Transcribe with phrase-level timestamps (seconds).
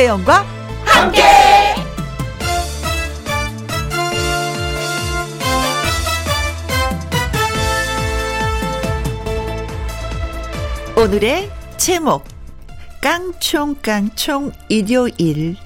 [0.00, 0.46] 김혜영과
[0.86, 1.22] 함께.
[10.96, 12.24] 오늘의 제목
[13.02, 15.56] 깡총깡총 일요일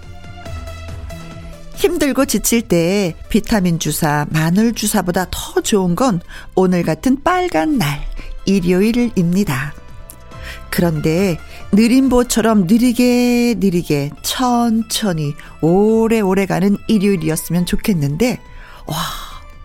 [1.76, 6.20] 힘들고 지칠 때 비타민 주사, 마늘 주사보다 더 좋은 건
[6.56, 8.04] 오늘 같은 빨간 날,
[8.46, 9.74] 일요일입니다.
[10.70, 11.38] 그런데
[11.72, 18.40] 느림보처럼 느리게 느리게 천천히 오래오래 가는 일요일이었으면 좋겠는데,
[18.86, 18.96] 와,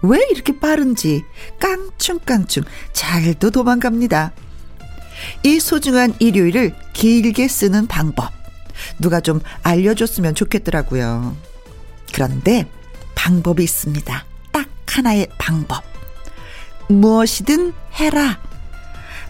[0.02, 1.24] 왜 이렇게 빠른지
[1.60, 4.32] 깡충깡충 잘도 도망갑니다.
[5.44, 8.32] 이 소중한 일요일을 길게 쓰는 방법.
[9.00, 11.36] 누가 좀 알려줬으면 좋겠더라고요.
[12.14, 12.66] 그런데
[13.16, 14.26] 방법이 있습니다.
[14.52, 15.84] 딱 하나의 방법.
[16.88, 18.40] 무엇이든 해라.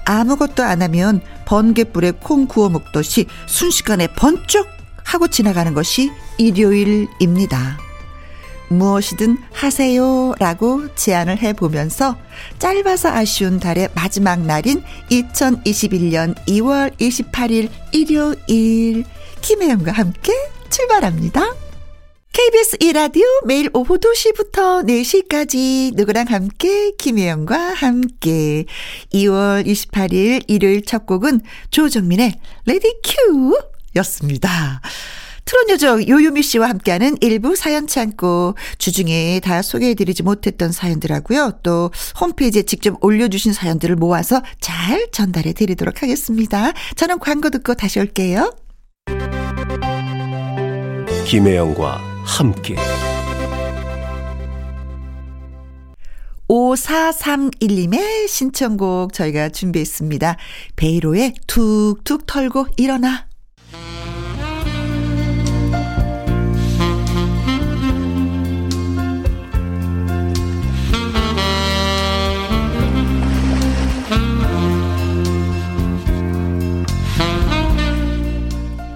[0.10, 4.68] 아무것도 안 하면 번개불에 콩 구워 먹듯이 순식간에 번쩍
[5.04, 7.78] 하고 지나가는 것이 일요일입니다.
[8.70, 12.16] 무엇이든 하세요 라고 제안을 해보면서
[12.58, 19.06] 짧아서 아쉬운 달의 마지막 날인 2021년 2월 28일 일요일
[19.42, 20.34] 김혜영과 함께
[20.70, 21.69] 출발합니다.
[22.32, 28.66] KBS 이라디오 매일 오후 2시부터 4시까지 누구랑 함께 김혜영과 함께
[29.14, 32.34] 2월 28일 일요일 첫 곡은 조정민의
[32.66, 33.58] Ready Q
[33.96, 34.82] 였습니다.
[35.46, 41.60] 트롯 요정 요요미 씨와 함께하는 일부 사연 창고 주중에 다 소개해드리지 못했던 사연들하고요.
[41.64, 41.90] 또
[42.22, 46.74] 홈페이지에 직접 올려주신 사연들을 모아서 잘 전달해 드리도록 하겠습니다.
[46.96, 48.54] 저는 광고 듣고 다시 올게요.
[51.26, 52.76] 김혜영과 함께
[56.48, 60.38] 5431님의 신청곡 저희가 준비했습니다.
[60.76, 63.28] 베이로의 툭툭 털고 일어나.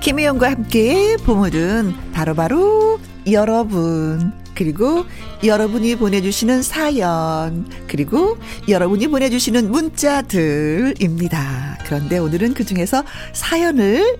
[0.01, 2.99] 김혜영과 함께 보물은 바로바로
[3.31, 5.05] 여러분 그리고
[5.43, 11.39] 여러분이 보내주시는 사연 그리고 여러분이 보내주시는 문자들입니다.
[11.85, 14.17] 그런데 오늘은 그 중에서 사연을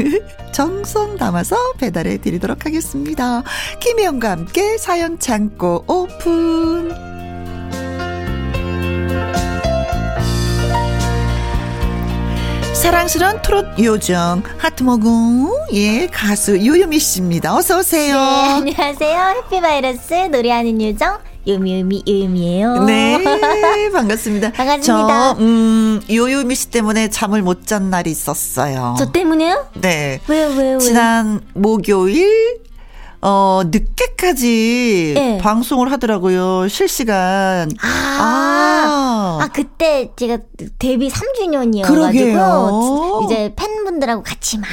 [0.52, 3.42] 정성 담아서 배달해 드리도록 하겠습니다.
[3.80, 7.15] 김혜영과 함께 사연 창고 오픈.
[12.86, 17.56] 사랑스러운 트롯 요정 하트모궁 예 가수 요요미 씨입니다.
[17.56, 18.14] 어서 오세요.
[18.14, 19.42] 네, 안녕하세요.
[19.50, 22.84] 해피바이러스 노래하는 요정 요미요미 요요미예요.
[22.84, 23.18] 네
[23.92, 24.52] 반갑습니다.
[24.52, 25.34] 반갑습니다.
[25.34, 28.94] 저 음, 요요미 씨 때문에 잠을 못 잔 날이 있었어요.
[28.96, 29.66] 저 때문에요?
[29.80, 30.20] 네.
[30.28, 30.78] 왜요 왜요?
[30.78, 32.60] 지난 목요일
[33.28, 35.38] 어, 늦게까지 네.
[35.38, 36.68] 방송을 하더라고요.
[36.68, 37.68] 실시간.
[37.82, 40.38] 아, 아, 아 그때 제가
[40.78, 43.22] 데뷔 3주년이어가지고 그러게요.
[43.24, 44.68] 이제 팬분들하고 같이 막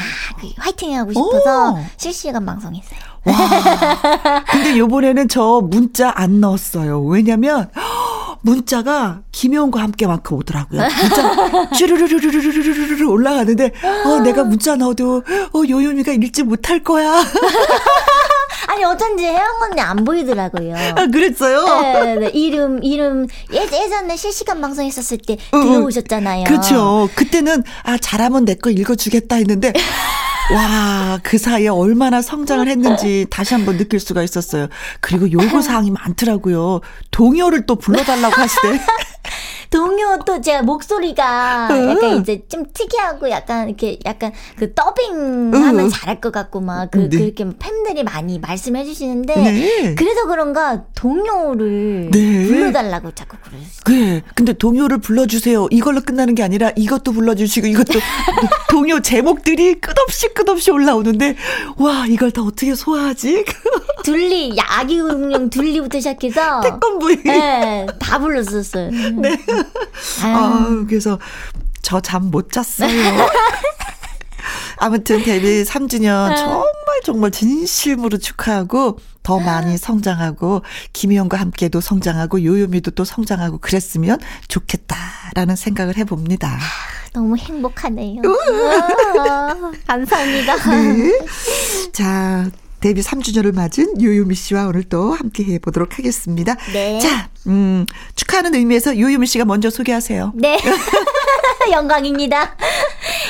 [0.57, 1.79] 화이팅하고 싶어서 오.
[1.97, 2.99] 실시간 방송했어요.
[3.25, 4.43] 와.
[4.51, 7.01] 근데 요번에는 저 문자 안 넣었어요.
[7.01, 7.71] 왜냐면
[8.45, 10.81] 문자가 김혜원과 함께만큼 오더라고요.
[10.81, 13.71] 문자 쭈르르르르르르르르 올라가는데
[14.05, 15.23] 어 내가 문자 넣어도
[15.53, 17.23] 어 요요미가 읽지 못할 거야.
[18.67, 20.75] 아니 어쩐지 혜영 언니 안 보이더라고요.
[20.95, 21.65] 아 그랬어요?
[22.03, 22.29] 네, 네.
[22.33, 26.43] 이름 이름 예, 예전에 실시간 방송했었을 때 들어오셨잖아요.
[26.45, 27.09] 그렇죠.
[27.15, 29.73] 그때는 아 잘하면 내 거 읽어주겠다 했는데
[30.51, 34.67] 와, 그 사이에 얼마나 성장을 했는지 다시 한번 느낄 수가 있었어요.
[34.99, 36.81] 그리고 요구 사항이 많더라고요.
[37.11, 38.79] 동요를 또 불러달라고 하시대.
[39.73, 46.21] 동요 또 제가 목소리가 약간 이제 좀 특이하고 약간 이렇게 약간 그 더빙 하면 잘할
[46.21, 47.17] 것 같고 막그 네.
[47.17, 49.95] 그렇게 팬들이 많이 말씀해 주시는데 네.
[49.95, 52.45] 그래서 그런가 동요를 네.
[52.45, 53.67] 불러달라고 자꾸 그러세요.
[53.87, 54.21] 네.
[54.35, 55.67] 근데 동요를 불러주세요.
[55.71, 57.93] 이걸로 끝나는 게 아니라 이것도 불러주시고 이것도
[58.69, 61.35] 동요 제목들이 끝없이 끝없이 올라오는데
[61.77, 63.43] 와 이걸 다 어떻게 소화하지?
[64.03, 68.91] 둘리 아기용룡 둘리부터 시작해서 태권브이 네, 다 불렀었어요.
[68.91, 69.37] 네.
[70.23, 71.19] 아, 그래서
[71.81, 73.27] 저 잠 못 잤어요.
[74.77, 76.65] 아무튼 데뷔 3주년 정말
[77.05, 80.61] 정말 진심으로 축하하고 더 많이 성장하고
[80.91, 84.19] 김희영과 함께도 성장하고 요요미도 또 성장하고 그랬으면
[84.49, 86.57] 좋겠다라는 생각을 해봅니다.
[87.13, 88.21] 너무 행복하네요.
[89.29, 90.55] 아, 감사합니다.
[90.71, 91.11] 네.
[91.93, 92.49] 자,
[92.83, 96.57] 데뷔 3주년을 맞은 요요미 씨와 오늘 또 함께 해보도록 하겠습니다.
[96.73, 96.99] 네.
[96.99, 97.85] 자, 음,
[98.15, 100.33] 축하하는 의미에서 요요미 씨가 먼저 소개하세요.
[100.35, 100.59] 네.
[101.71, 102.57] 영광입니다.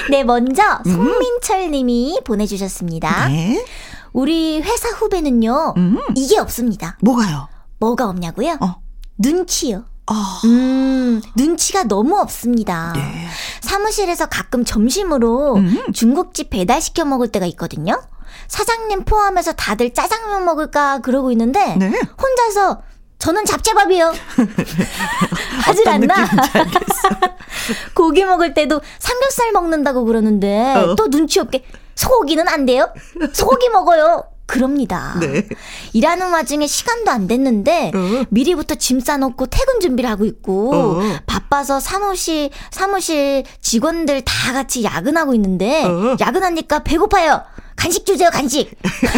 [0.09, 3.27] 네, 먼저 송민철 님이 보내주셨습니다.
[3.27, 3.63] 네.
[4.11, 5.99] 우리 회사 후배는요, 음.
[6.15, 6.97] 이게 없습니다.
[7.03, 7.47] 뭐가요?
[7.79, 8.57] 뭐가 없냐고요?
[8.59, 8.81] 어.
[9.19, 9.85] 눈치요.
[10.07, 12.93] 아, 음, 눈치가 너무 없습니다.
[12.95, 13.27] 네.
[13.61, 15.93] 사무실에서 가끔 점심으로 음.
[15.93, 18.01] 중국집 배달시켜 먹을 때가 있거든요.
[18.47, 21.91] 사장님 포함해서 다들 짜장면 먹을까 그러고 있는데 네.
[22.21, 22.81] 혼자서
[23.19, 24.13] 저는 잡채밥이요.
[25.63, 26.13] 하질 않나?
[27.95, 30.95] 고기 먹을 때도 삼겹살 먹는다고 그러는데 어.
[30.95, 31.63] 또 눈치 없게
[31.95, 32.89] 소고기는 안 돼요?
[33.31, 34.25] 소고기 먹어요.
[34.45, 35.15] 그럽니다.
[35.21, 35.47] 네.
[35.93, 38.25] 일하는 와중에 시간도 안 됐는데 어.
[38.29, 41.01] 미리부터 짐 싸놓고 퇴근 준비를 하고 있고 어.
[41.25, 46.17] 바빠서 사무실 사무실 직원들 다 같이 야근하고 있는데 어.
[46.19, 47.41] 야근하니까 배고파요.
[47.83, 48.71] 간식 주세요, 간식.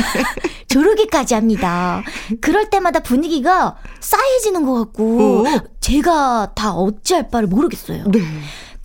[0.67, 2.01] 조르기까지 합니다.
[2.41, 5.61] 그럴 때마다 분위기가 싸해지는 것 같고 어.
[5.79, 8.05] 제가 다 어찌할 바를 모르겠어요.
[8.07, 8.21] 네.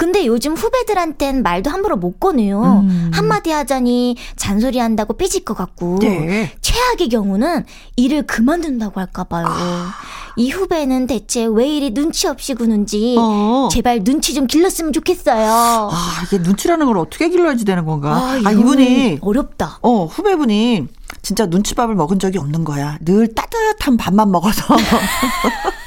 [0.01, 2.87] 근데 요즘 후배들한텐 말도 함부로 못 꺼내요.
[2.89, 3.11] 음.
[3.13, 5.99] 한마디 하자니 잔소리 한다고 삐질 것 같고.
[6.01, 6.51] 네.
[6.63, 7.67] 최악의 경우는
[7.97, 9.45] 일을 그만둔다고 할까봐요.
[9.47, 9.93] 아.
[10.37, 13.69] 이 후배는 대체 왜 이리 눈치 없이 구는지 어.
[13.71, 15.91] 제발 눈치 좀 길렀으면 좋겠어요.
[15.93, 18.17] 아, 이게 눈치라는 걸 어떻게 길러야지 되는 건가?
[18.17, 19.81] 아, 이거는 이분이 어렵다.
[19.83, 20.87] 어, 후배분이
[21.21, 22.97] 진짜 눈치밥을 먹은 적이 없는 거야.
[23.05, 24.65] 늘 따뜻한 밥만 먹어서.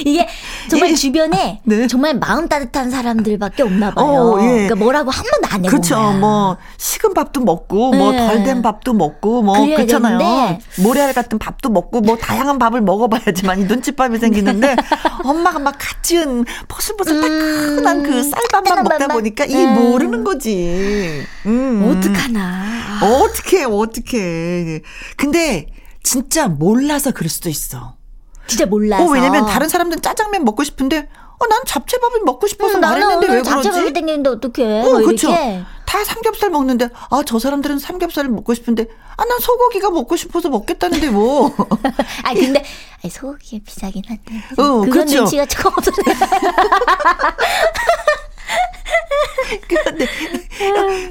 [0.00, 0.26] 이게
[0.70, 0.94] 정말 예.
[0.94, 1.86] 주변에 네.
[1.86, 4.06] 정말 마음 따뜻한 사람들밖에 없나 봐요.
[4.06, 4.46] 어, 예.
[4.48, 6.12] 그러니까 뭐라고 한 번도 안 해본 그렇죠.
[6.12, 8.18] 뭐 식은 밥도 먹고 뭐 네.
[8.26, 10.58] 덜된 밥도 먹고 뭐 그렇잖아요.
[10.78, 14.76] 모래알 같은 밥도 먹고 뭐 다양한 밥을 먹어봐야지만 이 눈치밥이 생기는데
[15.24, 19.16] 엄마가 막 갓 지은 포슬포슬 따끈한 그 쌀밥만 먹다 밥만.
[19.16, 19.74] 보니까 이게 음.
[19.74, 21.24] 모르는 거지.
[21.46, 21.96] 음.
[21.98, 23.00] 어떡하나.
[23.02, 24.80] 어떻게 어떻게.
[25.16, 25.66] 근데
[26.02, 27.96] 진짜 몰라서 그럴 수도 있어.
[28.46, 29.04] 진짜 몰라서.
[29.04, 31.08] 어, 왜냐면 다른 사람들은 짜장면 먹고 싶은데
[31.38, 33.92] 어, 난 잡채밥을 먹고 싶어서 음, 나는 말했는데 왜 오늘 잡채밥이 그러지?
[33.94, 34.80] 땡기는데 어떡해.
[34.80, 35.28] 어, 뭐 그렇죠.
[35.86, 38.86] 다 삼겹살 먹는데 아 저 사람들은 삼겹살을 먹고 싶은데
[39.16, 41.54] 아 난 소고기가 먹고 싶어서 먹겠다는데 뭐.
[42.24, 42.64] 아 근데
[43.02, 44.34] 아니, 소고기가 비싸긴 한데.
[44.56, 45.16] 어, 그건 그렇죠.
[45.18, 45.90] 눈치가 조금 없어
[48.52, 49.82] 서.
[49.88, 50.06] 근데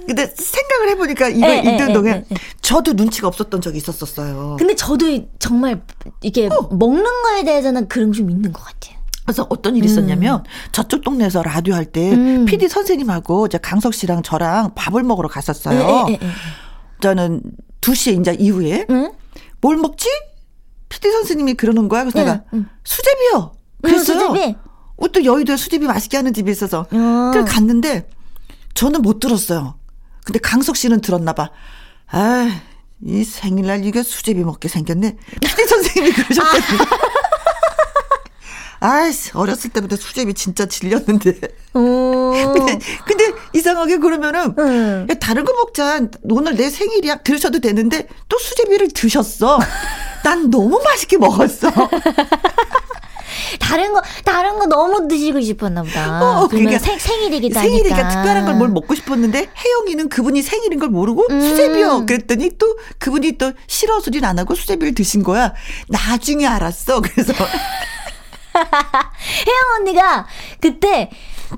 [0.07, 2.23] 근데 생각을 해보니까 이거 에, 에, 읽는 에, 동안 에, 에.
[2.61, 4.55] 저도 눈치가 없었던 적이 있었었어요.
[4.57, 5.05] 근데 저도
[5.39, 5.81] 정말
[6.21, 6.69] 이게 어.
[6.71, 8.99] 먹는 거에 대해서는 그런 게좀 있는 것 같아요.
[9.25, 12.45] 그래서 어떤 일이 있었냐면 저쪽 동네에서 라디오 할때 음.
[12.45, 16.07] PD 선생님하고 이제 강석 씨랑 저랑 밥을 먹으러 갔었어요.
[17.01, 17.41] 저는
[17.81, 19.11] 2시에 이제 이후에 응?
[19.61, 20.07] 뭘 먹지?
[20.89, 22.03] PD 선생님이 그러는 거야.
[22.03, 22.65] 그래서 응, 내가 응.
[22.83, 23.51] 수제비요.
[23.85, 24.19] 응, 그랬어요.
[24.19, 24.55] 수제비?
[24.97, 26.87] 어, 또 여의도에 수제비 맛있게 하는 집이 있어서.
[26.91, 27.31] 어.
[27.33, 28.07] 그래 갔는데
[28.73, 29.75] 저는 못 들었어요.
[30.23, 31.49] 근데 강석 씨는 들었나 봐.
[32.11, 32.61] 아,
[33.03, 35.17] 이 생일날 이게 수제비 먹게 생겼네.
[35.41, 36.79] PD 선생님이 그러셨거든요.
[38.83, 41.37] 아이씨, 어렸을 때부터 수제비 진짜 질렸는데.
[41.75, 42.31] 어.
[42.55, 45.07] 근데, 근데 이상하게 그러면은 응.
[45.07, 46.01] 야, 다른 거 먹자.
[46.23, 47.17] 오늘 내 생일이야.
[47.17, 49.59] 그러셔도 되는데 또 수제비를 드셨어.
[50.23, 51.69] 난 너무 맛있게 먹었어.
[53.59, 56.17] 다른 거 다른 거 너무 드시고 싶었나 보다.
[56.21, 58.09] 어, 그러면 그러니까 생, 생일이기도 생일이니까 하니까.
[58.09, 61.41] 특별한 걸 뭘 먹고 싶었는데 혜영이는 그분이 생일인 걸 모르고 음.
[61.41, 62.05] 수제비요.
[62.05, 65.53] 그랬더니 또 그분이 또 싫어 소리는 안 하고 수제비를 드신 거야.
[65.89, 67.01] 나중에 알았어.
[67.01, 67.33] 그래서
[68.53, 70.27] 혜영 언니가
[70.59, 71.09] 그때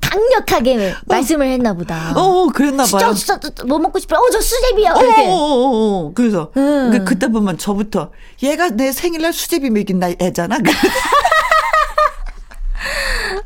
[0.01, 2.13] 강력하게 말씀을 했나 보다.
[2.15, 3.13] 어 그랬나 봐요.
[3.13, 4.15] 진짜 진짜 뭐 먹고 싶어?
[4.17, 4.91] 어 저 수제비요.
[4.95, 5.21] 어, 이렇게.
[5.27, 5.69] 어, 어,
[6.07, 6.11] 어.
[6.15, 6.89] 그래서 음.
[6.91, 10.57] 그 그때 보면 저부터 얘가 내 생일날 수제비 먹인 나 애잖아.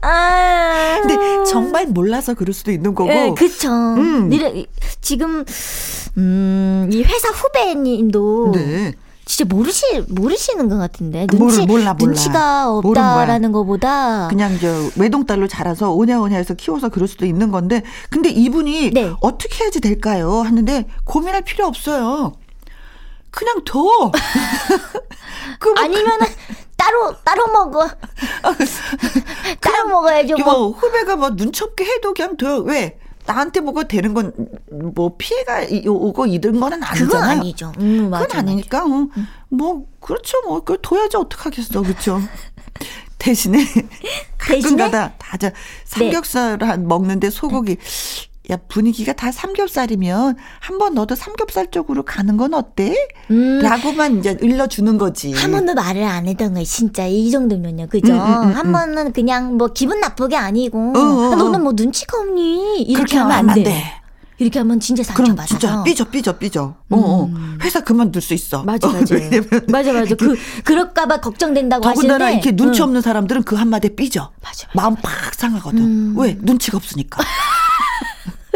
[0.01, 0.99] 아.
[1.01, 3.09] 근데 정말 몰라서 그럴 수도 있는 거고.
[3.11, 3.69] 예, 그쵸.
[3.69, 4.29] 음.
[5.01, 5.45] 지금,
[6.17, 8.51] 음, 이 회사 후배님도.
[8.53, 8.93] 네.
[9.27, 11.27] 진짜 모르시, 모르시는 것 같은데.
[11.27, 11.95] 눈치, 몰라, 몰라.
[11.99, 12.71] 눈치가.
[12.71, 14.29] 없다라는 것보다.
[14.29, 19.11] 그냥 저 외동딸로 자라서 오냐오냐해서 키워서 그럴 수도 있는 건데 근데 이분이 네.
[19.19, 20.41] 어떻게 해야지 될까요?
[20.43, 22.35] 하는데 고민할 필요 없어요.
[23.29, 24.11] 그냥 둬.
[25.59, 26.25] 그 뭐, 아니면은,
[26.77, 27.87] 따로, 따로 먹어.
[29.61, 30.53] 따로 먹어야죠, 그 뭐.
[30.53, 32.59] 뭐 후배가 뭐 눈치 없게 해도 그냥 둬.
[32.59, 32.99] 왜?
[33.25, 34.31] 나한테 뭐가 되는 건
[34.93, 37.07] 뭐 피해가 이- 오고 이런 거는 아니잖아요.
[37.09, 37.71] 그건 아니죠.
[37.79, 38.25] 음, 맞아.
[38.25, 39.07] 그건 아니니까 어,
[39.49, 42.21] 뭐 그렇죠 뭐 그걸 둬야지 어떡하겠어 그렇죠
[43.17, 43.65] 대신에?
[44.37, 45.51] 가끔가다 다저
[45.83, 47.77] 삼겹살 한 먹는데 소고기
[48.49, 52.95] 야 분위기가 다 삼겹살이면 한 번 너도 삼겹살 쪽으로 가는 건 어때?
[53.31, 53.59] 음.
[53.61, 55.33] 라고만 이제 일러주는 거지.
[55.33, 57.05] 한 번도 말을 안 했던 거예요, 진짜.
[57.07, 58.13] 이 정도면요, 그죠?
[58.13, 58.71] 음, 음, 음, 한 음.
[58.71, 60.93] 번은 그냥 뭐 기분 나쁘게 아니고.
[60.95, 61.63] 어, 어, 아, 너는 어.
[61.63, 62.83] 뭐 눈치가 없니?
[62.83, 63.83] 이렇게 하면 안 돼.
[64.39, 65.47] 이렇게 하면 진짜 상처 받아서.
[65.57, 66.75] 진짜 삐져 삐져 삐져.
[66.91, 67.23] 어, 어.
[67.25, 67.57] 음.
[67.63, 68.61] 회사 그만둘 수 있어.
[68.63, 69.15] 맞아 맞아.
[69.15, 69.19] 어,
[69.67, 70.13] 맞아 맞아.
[70.15, 72.33] 그 그럴까봐 걱정된다고 더군다나 하시는데.
[72.49, 74.29] 이렇게 눈치 없는 사람들은 그 한마디에 삐져.
[74.43, 74.67] 맞아.
[74.67, 74.69] 맞아.
[74.75, 75.79] 마음 팍 상하거든.
[75.79, 76.13] 음.
[76.17, 77.19] 왜 눈치가 없으니까.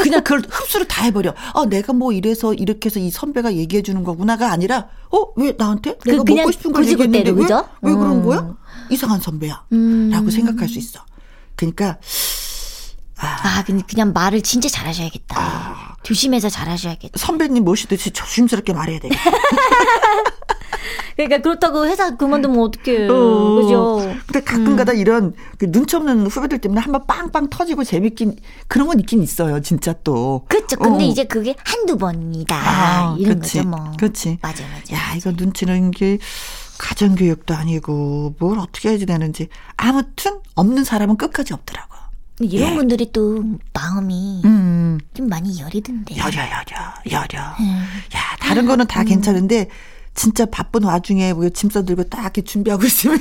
[0.01, 1.33] 그냥 그걸 흡수를 다 해버려.
[1.53, 5.97] 아, 내가 뭐 이래서 이렇게 해서 이 선배가 얘기해 주는 거구나가 아니라, 어, 왜 나한테?
[5.97, 7.43] 그 내가 먹고 싶은 걸 얘기했는데 왜?
[7.81, 8.25] 왜 그런 음.
[8.25, 8.55] 거야?
[8.89, 9.65] 이상한 선배야.
[9.71, 10.09] 음.
[10.11, 11.03] 라고 생각할 수 있어.
[11.55, 11.97] 그러니까,
[13.21, 15.39] 아, 아 그냥, 그냥 말을 진짜 잘하셔야겠다.
[15.39, 17.17] 아, 조심해서 잘하셔야겠다.
[17.17, 19.09] 선배님 모시듯이 조심스럽게 말해야 돼.
[21.15, 23.07] 그러니까 그렇다고 회사 그만두면 어떡해.
[23.09, 24.15] 어, 그죠?
[24.25, 24.97] 근데 가끔가다 음.
[24.97, 28.37] 이런 그 눈치 없는 후배들 때문에 한번 빵빵 터지고 재밌긴
[28.67, 29.61] 그런 건 있긴 있어요.
[29.61, 30.45] 진짜 또.
[30.47, 30.77] 그렇죠.
[30.77, 31.07] 근데 어.
[31.07, 32.55] 이제 그게 한두 번이다.
[32.55, 33.57] 아, 이런 그치.
[33.57, 33.91] 거죠, 뭐.
[33.97, 34.39] 그렇지.
[34.41, 34.95] 맞아, 맞아.
[34.95, 36.17] 야, 이거 눈치는 게
[36.79, 41.90] 가정교육도 아니고 뭘 어떻게 해야 되는지 아무튼 없는 사람은 끝까지 없더라고.
[42.43, 42.75] 이런 예.
[42.75, 43.43] 분들이 또
[43.73, 44.99] 마음이 음.
[45.13, 46.17] 좀 많이 여리던데.
[46.17, 47.41] 여려, 여려, 여려.
[47.59, 47.85] 음.
[48.15, 49.05] 야, 다른 거는 다 음.
[49.05, 49.67] 괜찮은데
[50.13, 53.17] 진짜 바쁜 와중에 뭐짐 싸들고 딱 이렇게 준비하고 있으면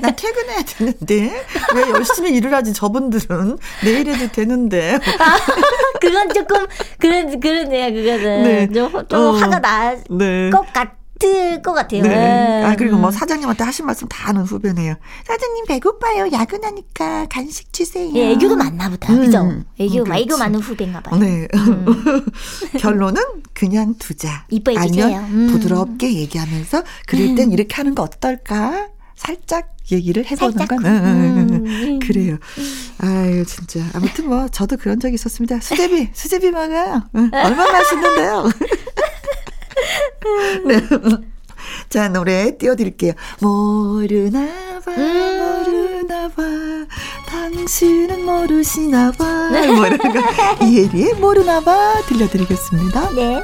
[0.00, 1.44] 나 퇴근해야 되는데
[1.74, 5.36] 왜 열심히 일을 하지 저분들은 내일 해도 되는데 아,
[6.00, 6.66] 그건 조금
[6.98, 8.66] 그런 그러네요 그거는 네.
[8.72, 10.50] 좀, 좀 어, 화가 날것 네.
[10.72, 10.99] 같.
[11.20, 12.02] 같을 것 같아요.
[12.02, 12.64] 네.
[12.64, 14.94] 아, 그리고 뭐 사장님한테 하신 말씀 다 하는 후배네요.
[15.26, 16.30] 사장님 배고파요.
[16.32, 18.10] 야근하니까 간식 주세요.
[18.14, 19.12] 예, 애교도 많나 보다.
[19.12, 19.62] 음, 그죠?
[19.78, 21.20] 애교, 음, 애교 많은 후배인가 봐요.
[21.20, 21.46] 네.
[21.54, 21.86] 음.
[22.80, 23.22] 결론은
[23.52, 24.46] 그냥 두자.
[24.48, 25.18] 이뻐해 주세요.
[25.30, 25.48] 음.
[25.52, 27.52] 부드럽게 얘기하면서 그럴 땐 음.
[27.52, 28.88] 이렇게 하는 거 어떨까?
[29.14, 30.78] 살짝 얘기를 해보는 살짝.
[30.78, 31.98] 건 음.
[32.00, 32.38] 그래요.
[32.98, 35.60] 아유 진짜 아무튼 뭐 저도 그런 적이 있었습니다.
[35.60, 37.02] 수제비 수제비 먹어요.
[37.12, 38.48] 얼마나 맛있는데요.
[40.66, 40.80] 네.
[41.88, 43.12] 자, 노래 띄워드릴게요.
[43.40, 44.46] 모르나
[44.84, 45.64] 봐, 음.
[45.66, 46.42] 모르나 봐,
[47.26, 49.50] 당신은 모르시나 봐.
[49.50, 49.66] 네.
[49.68, 50.64] 뭐 거.
[50.64, 53.10] 이혜리의 모르나 봐 들려드리겠습니다.
[53.14, 53.42] 네.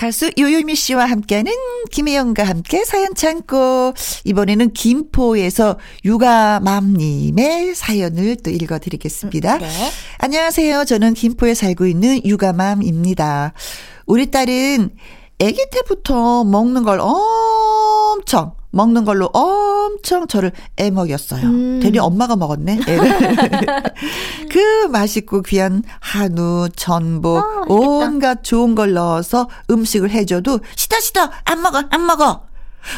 [0.00, 1.52] 가수 요요미 씨와 함께하는
[1.90, 3.92] 김혜영과 함께 사연 창고.
[4.24, 9.58] 이번에는 김포에서 육아맘님의 사연을 또 읽어드리겠습니다.
[9.58, 9.68] 네.
[10.16, 10.86] 안녕하세요.
[10.86, 13.52] 저는 김포에 살고 있는 육아맘입니다.
[14.06, 14.88] 우리 딸은
[15.38, 21.42] 아기 때부터 먹는 걸 엄청 먹는 걸로 엄청 저를 애먹였어요.
[21.46, 21.80] 음.
[21.82, 22.78] 대리 엄마가 먹었네.
[24.50, 31.62] 그 맛있고 귀한 한우, 전복, 아, 온갖 좋은 걸 넣어서 음식을 해줘도 시다 시다 안
[31.62, 32.42] 먹어 안 먹어.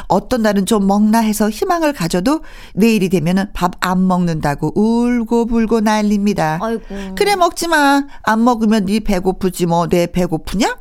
[0.07, 2.43] 어떤 날은 좀 먹나 해서 희망을 가져도
[2.75, 6.59] 내일이 되면은 밥 안 먹는다고 울고 불고 난립니다.
[6.63, 6.83] 아이고.
[7.17, 8.05] 그래 먹지 마.
[8.23, 10.77] 안 먹으면 네 배고프지 뭐 내 배고프냐?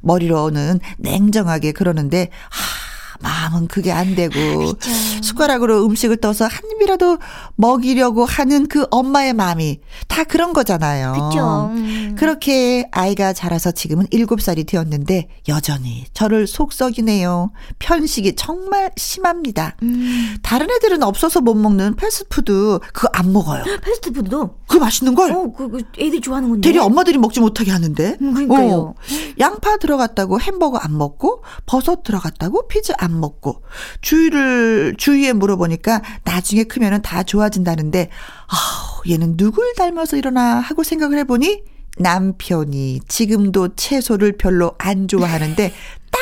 [0.00, 2.87] 머리로는 냉정하게 그러는데 하
[3.20, 4.32] 마음은 그게 안 되고
[4.74, 4.90] 그쵸.
[5.22, 7.18] 숟가락으로 음식을 떠서 한 입이라도
[7.56, 11.12] 먹이려고 하는 그 엄마의 마음이 다 그런 거잖아요.
[11.12, 11.70] 그렇죠.
[11.74, 12.14] 음.
[12.18, 17.50] 그렇게 아이가 자라서 지금은 7살이 되었는데 여전히 저를 속썩이네요.
[17.78, 19.76] 편식이 정말 심합니다.
[19.82, 20.36] 음.
[20.42, 23.64] 다른 애들은 없어서 못 먹는 패스트푸드 그거 안 먹어요.
[23.82, 24.58] 패스트푸드도?
[24.68, 25.32] 그 맛있는 걸?
[25.32, 26.68] 어, 그, 그 애들이 좋아하는 건데.
[26.68, 28.16] 대리 엄마들이 먹지 못하게 하는데.
[28.20, 28.76] 음, 그러니까요.
[28.76, 28.94] 어.
[29.38, 33.62] 양파 들어갔다고 햄버거 안 먹고 버섯 들어갔다고 피자 안안 먹고
[34.02, 38.10] 주위를 주위에 물어보니까 나중에 크면은 다 좋아진다는데
[38.46, 41.62] 아, 얘는 누굴 닮아서 일어나 하고 생각을 해보니
[41.96, 45.72] 남편이 지금도 채소를 별로 안 좋아하는데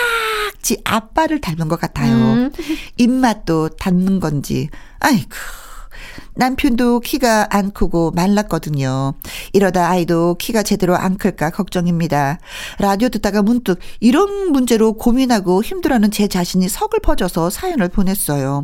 [0.56, 2.14] 딱지 아빠를 닮은 것 같아요.
[2.14, 2.52] 음.
[2.96, 4.68] 입맛도 닮는 건지.
[5.00, 5.30] 아이고.
[6.36, 9.14] 남편도 키가 안 크고 말랐거든요.
[9.52, 12.38] 이러다 아이도 키가 제대로 안 클까 걱정입니다.
[12.78, 18.62] 라디오 듣다가 문득 이런 문제로 고민하고 힘들어하는 제 자신이 서글퍼져서 사연을 보냈어요.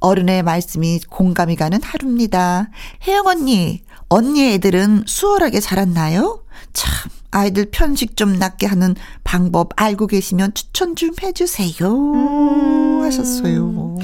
[0.00, 2.70] 어른의 말씀이 공감이 가는 하루입니다.
[3.06, 6.42] 혜영 언니, 언니 애들은 수월하게 자랐나요?
[6.72, 12.14] 참, 아이들 편식 좀 낫게 하는 방법 알고 계시면 추천 좀 해주세요.
[12.14, 13.02] 음.
[13.02, 13.98] 하셨어요.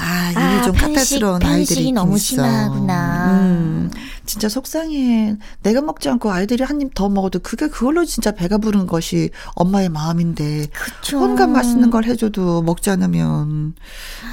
[0.00, 2.24] 아, 이게 아, 좀 편식, 까탈스러운 아이들이 너무 있어.
[2.24, 3.30] 심하구나.
[3.32, 3.90] 음,
[4.30, 5.36] 진짜 속상해.
[5.64, 9.88] 내가 먹지 않고 아이들이 한 입 더 먹어도 그게 그걸로 진짜 배가 부른 것이 엄마의
[9.88, 10.68] 마음인데.
[10.72, 11.20] 그쵸.
[11.20, 13.74] 온갖 맛있는 걸 해줘도 먹지 않으면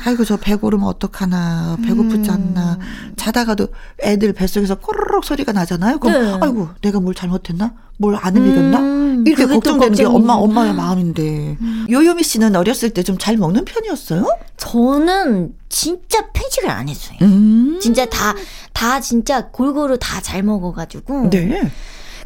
[0.05, 3.13] 아이고 저 배고르면 어떡하나 배고프지 않나 음.
[3.15, 3.67] 자다가도
[4.03, 5.97] 애들 뱃속에서 꼬르륵 소리가 나잖아요.
[5.99, 6.37] 그럼 네.
[6.41, 7.73] 아이고 내가 뭘 잘못했나?
[7.99, 8.79] 뭘안 음식였나?
[8.79, 11.57] 음, 이렇게 걱정되는 게 엄마 엄마의 마음인데.
[11.59, 11.87] 음.
[11.89, 14.27] 요요미 씨는 어렸을 때 좀 잘 먹는 편이었어요?
[14.57, 17.17] 저는 진짜 편식을 안 했어요.
[17.23, 17.79] 음.
[17.81, 18.35] 진짜 다,
[18.77, 21.29] 다 진짜 골고루 다 잘 먹어가지고.
[21.31, 21.71] 네.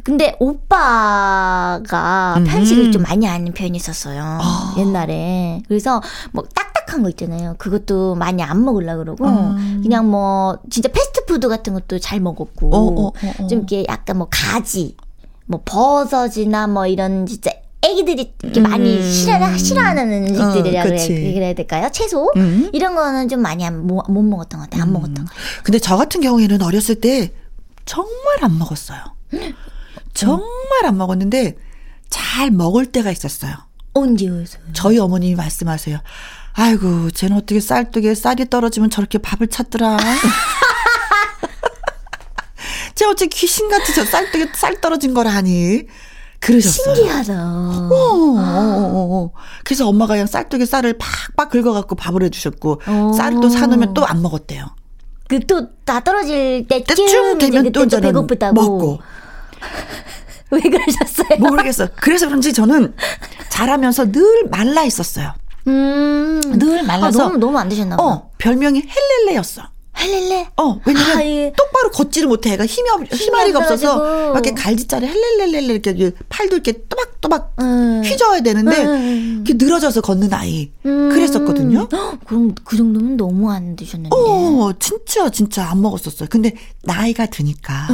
[0.02, 2.44] 근데 오빠가 음.
[2.44, 4.20] 편식을 좀 많이 하는 편이 있었어요.
[4.22, 4.74] 아.
[4.76, 5.62] 옛날에.
[5.68, 7.54] 그래서 뭐 딱딱한 거 있잖아요.
[7.58, 9.80] 그것도 많이 안 먹으려 그러고 음.
[9.82, 13.46] 그냥 뭐 진짜 패스트푸드 같은 것도 잘 먹었고 어, 어, 어, 어.
[13.46, 14.96] 좀 이렇게 약간 뭐 가지
[15.46, 17.52] 뭐 버섯이나 뭐 이런 진짜
[17.82, 18.62] 애기들이 이렇게 음.
[18.62, 21.88] 많이 싫어, 싫어하는 음식들이라 어, 그래, 그래야 될까요?
[21.92, 22.30] 채소?
[22.36, 22.70] 음.
[22.72, 24.82] 이런 거는 좀 많이 안, 못, 못 먹었던 것 같아요.
[24.82, 24.92] 안 음.
[24.92, 25.62] 먹었던 것 같아요.
[25.64, 27.32] 근데 저 같은 경우에는 어렸을 때
[27.84, 29.00] 정말 안 먹었어요.
[30.14, 30.46] 정말
[30.84, 31.56] 안 먹었는데
[32.08, 33.54] 잘 먹을 때가 있었어요.
[33.94, 34.44] 언제요?
[34.72, 35.98] 저희 어머님이 말씀하세요.
[36.54, 39.96] 아이고, 쟤는 어떻게 쌀떡에 쌀이 떨어지면 저렇게 밥을 찾더라.
[42.94, 45.82] 쟤 어째 귀신같이 저 쌀떡에 쌀 떨어진 거라 하니.
[46.42, 46.94] 그러셨어요.
[46.96, 47.32] 신기하다.
[47.34, 49.30] 어, 어, 어, 어,
[49.64, 50.98] 그래서 엄마가 그냥 쌀떡에 쌀을
[51.36, 52.80] 팍팍 긁어갖고 밥을 해주셨고,
[53.16, 54.66] 쌀을 또 사놓으면 또 안 먹었대요.
[55.28, 58.54] 그 또 다 떨어질 때쯤 되면 또 배고프다고.
[58.54, 58.98] 먹고.
[60.50, 61.38] 왜 그러셨어요?
[61.38, 61.88] 모르겠어.
[61.96, 62.94] 그래서 그런지 저는
[63.48, 65.32] 자라면서 늘 말라 있었어요.
[65.68, 66.40] 음.
[66.58, 67.20] 늘 말라서.
[67.20, 68.02] 아, 너무, 너무 안 드셨나 봐.
[68.02, 68.82] 어, 별명이
[69.26, 69.62] 헬렐레였어.
[69.98, 70.48] 헬렐레?
[70.56, 71.52] 어, 왜냐면 아, 예.
[71.56, 72.52] 똑바로 걷지를 못해.
[72.54, 78.02] 애가 힘이, 없, 힘아리가 없어서 막 이렇게 갈지자리 헬렐렐렐 이렇게 팔도 이렇게 또박또박 음.
[78.04, 79.44] 휘저어야 되는데 음.
[79.46, 80.70] 이렇게 늘어져서 걷는 아이.
[80.86, 81.10] 음.
[81.10, 81.88] 그랬었거든요.
[82.26, 84.16] 그럼 그 정도면 너무 안 드셨는데.
[84.16, 86.28] 어, 진짜 진짜 안 먹었었어요.
[86.30, 87.88] 근데 나이가 드니까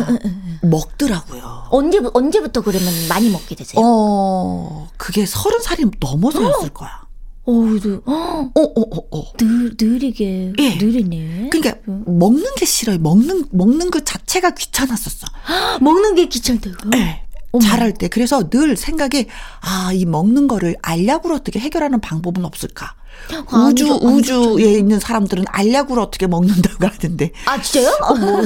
[0.63, 1.65] 먹더라고요.
[1.71, 3.83] 언제 언제부터 그러면 많이 먹게 되세요?
[3.85, 7.08] 어, 그게 서른 살이 넘어서였을 거야.
[7.49, 9.33] 어우, 어, 어, 어, 어.
[9.39, 10.75] 느, 느리게, 예.
[10.77, 11.49] 느리네.
[11.51, 12.03] 그러니까, 그.
[12.07, 12.99] 먹는 게 싫어요.
[12.99, 15.27] 먹는, 먹는 그 자체가 귀찮았었어.
[15.81, 16.91] 먹는 게 귀찮다고?
[16.91, 17.25] 네.
[17.63, 18.09] 잘할 때.
[18.09, 19.27] 그래서 늘 생각에,
[19.63, 22.95] 아, 이 먹는 거를 알약으로 어떻게 해결하는 방법은 없을까?
[23.51, 24.79] 아, 우주, 아니죠, 우주에 아니죠.
[24.79, 27.33] 있는 사람들은 알약으로 어떻게 먹는다고 하던데.
[27.47, 27.97] 아, 진짜요?
[28.05, 28.43] 어, 뭐,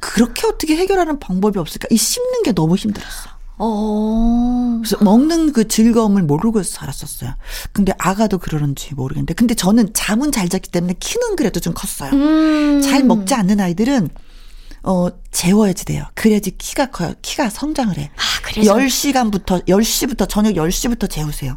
[0.00, 1.88] 그렇게 어떻게 해결하는 방법이 없을까?
[1.90, 3.35] 이 씹는 게 너무 힘들었어.
[3.58, 4.80] 어.
[4.82, 7.34] 그래서 먹는 그 즐거움을 모르고 살았었어요.
[7.72, 9.34] 근데 아가도 그러는지 모르겠는데.
[9.34, 12.10] 근데 저는 잠은 잘 잤기 때문에 키는 그래도 좀 컸어요.
[12.12, 12.80] 음.
[12.82, 14.10] 잘 먹지 않는 아이들은
[14.82, 16.04] 어, 재워야지 돼요.
[16.14, 17.14] 그래야지 키가 커요.
[17.22, 18.10] 키가 성장을 해.
[18.14, 21.56] 아, 그래서 10시간부터 10시부터 저녁 10시부터 재우세요.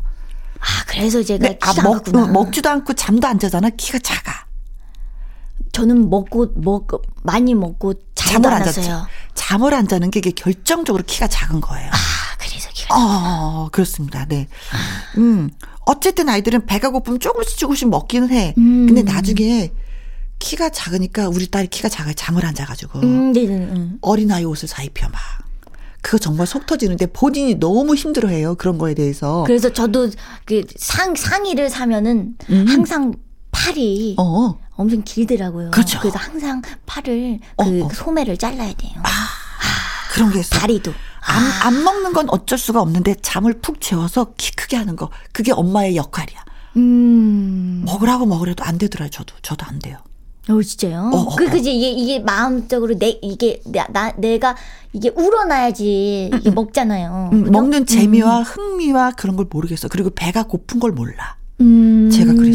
[0.59, 3.69] 아, 그래서 제가 네, 아, 먹, 먹지도 않고 잠도 안 자잖아.
[3.69, 4.47] 키가 작아.
[5.71, 6.87] 저는 먹고 먹
[7.23, 7.93] 많이 먹고
[8.33, 9.07] 잠을 안 잤어요.
[9.33, 11.89] 잠을 안 자는 게 이게 결정적으로 키가 작은 거예요.
[11.91, 11.97] 아,
[12.37, 14.25] 그래서 키가 어, 그렇습니다.
[14.25, 14.47] 네.
[15.17, 15.49] 음.
[15.85, 18.53] 어쨌든 아이들은 배가 고프면 조금씩 조금씩 먹기는 해.
[18.57, 18.85] 음.
[18.87, 19.71] 근데 나중에
[20.37, 22.13] 키가 작으니까 우리 딸이 키가 작아요.
[22.13, 22.99] 잠을 안 자가지고.
[22.99, 23.89] 음, 네, 네, 네.
[24.01, 25.19] 어린아이 옷을 사 입혀 막.
[26.01, 28.55] 그거 정말 속 터지는데 본인이 너무 힘들어해요.
[28.55, 29.43] 그런 거에 대해서.
[29.45, 30.09] 그래서 저도
[30.45, 32.65] 그 상, 상의를 사면은 음.
[32.67, 33.13] 항상
[33.51, 34.57] 팔이 어.
[34.79, 35.71] 엄청 길더라고요.
[35.71, 35.99] 그렇죠.
[35.99, 37.89] 그래서 항상 팔을 어, 그 어.
[37.93, 38.93] 소매를 잘라야 돼요.
[39.03, 40.57] 아, 아 그런 게 있어.
[40.57, 40.93] 다리도.
[41.21, 41.67] 안, 아.
[41.67, 45.97] 안 먹는 건 어쩔 수가 없는데 잠을 푹 재워서 키 크게 하는 거 그게 엄마의
[45.97, 46.45] 역할이야.
[46.77, 47.83] 음.
[47.85, 49.09] 먹으라고 먹으래도 안 되더라요.
[49.09, 49.97] 저도 저도 안 돼요.
[50.47, 51.11] 어 진짜요?
[51.13, 51.49] 어, 어, 그 어.
[51.49, 54.55] 그지 이게 이게 마음적으로 내 이게 나, 나 내가
[54.93, 56.55] 이게 우러나야지 이게 음, 음.
[56.55, 57.29] 먹잖아요.
[57.33, 58.43] 음, 먹는 재미와 음.
[58.43, 59.89] 흥미와 그런 걸 모르겠어.
[59.89, 61.37] 그리고 배가 고픈 걸 몰라.
[61.59, 62.09] 음.
[62.09, 62.48] 제가 그랬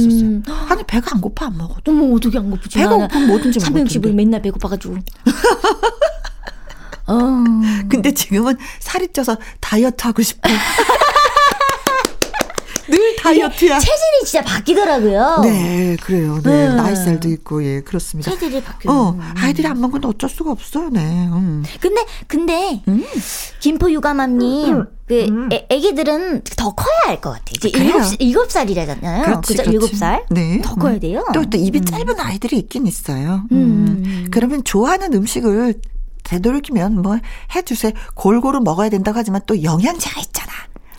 [0.47, 0.67] 었어요.
[0.69, 1.93] 아니 배가 안 고파 안 먹어도.
[1.93, 2.79] 어머 어떻게 안 고프지?
[2.79, 4.97] 배가 고프면 뭐든지 먹을 360일 맨날 배고파가지고.
[7.07, 7.19] 어.
[7.89, 10.49] 근데 지금은 살이 쪄서 다이어트 하고 싶어.
[12.89, 13.79] 늘 다이어트야.
[13.79, 15.41] 체질이 진짜 바뀌더라고요.
[15.43, 16.41] 네, 그래요.
[16.43, 16.77] 네, 음.
[16.77, 18.31] 나이살도 있고, 예, 그렇습니다.
[18.31, 18.93] 체질이 바뀌어.
[18.93, 21.01] 어, 아이들이 안 먹으면 어쩔 수가 없어요, 네.
[21.01, 21.63] 음.
[21.81, 23.05] 근데, 근데, 음.
[23.61, 24.87] 김포 유가맘님, 음.
[25.07, 25.49] 그, 음.
[25.53, 27.45] 애, 애기들은 더 커야 할 것 같아.
[27.55, 29.25] 이제 일곱, 일곱 살이라잖아요.
[29.25, 29.71] 그렇지, 그죠?
[29.71, 30.25] 일곱 살?
[30.31, 30.61] 네.
[30.63, 31.25] 더 커야 돼요.
[31.35, 33.43] 또, 또 입이 짧은 아이들이 있긴 있어요.
[33.53, 34.29] 음.
[34.31, 35.75] 그러면 좋아하는 음식을
[36.25, 37.19] 되도록이면 뭐
[37.55, 37.93] 해주세요.
[38.15, 40.53] 골고루 먹어야 된다고 하지만 또 영양제가 있잖아.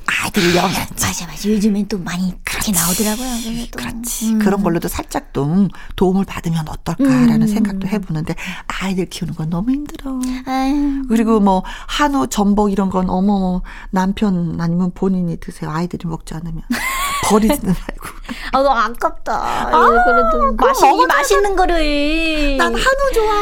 [0.07, 0.85] 아이들 영양.
[1.01, 1.49] 맞아, 맞아.
[1.49, 3.27] 요즘엔 또 많이 그렇게 나오더라고요.
[3.43, 3.77] 그래도.
[3.77, 4.33] 그렇지.
[4.33, 4.39] 음.
[4.39, 7.47] 그런 걸로도 살짝 좀 도움을 받으면 어떨까라는 음.
[7.47, 8.35] 생각도 해보는데
[8.67, 10.19] 아이들 키우는 건 너무 힘들어.
[10.45, 11.03] 아유.
[11.09, 15.69] 그리고 뭐 한우, 전복 이런 건 어머 남편 아니면 본인이 드세요.
[15.71, 16.61] 아이들이 먹지 않으면.
[17.29, 18.07] 버리지는 말고.
[18.51, 19.33] 아, 너무 아깝다.
[19.33, 22.57] 아, 그래도 맛있, 맛있는 거를.
[22.57, 23.33] 난 한우 좋아.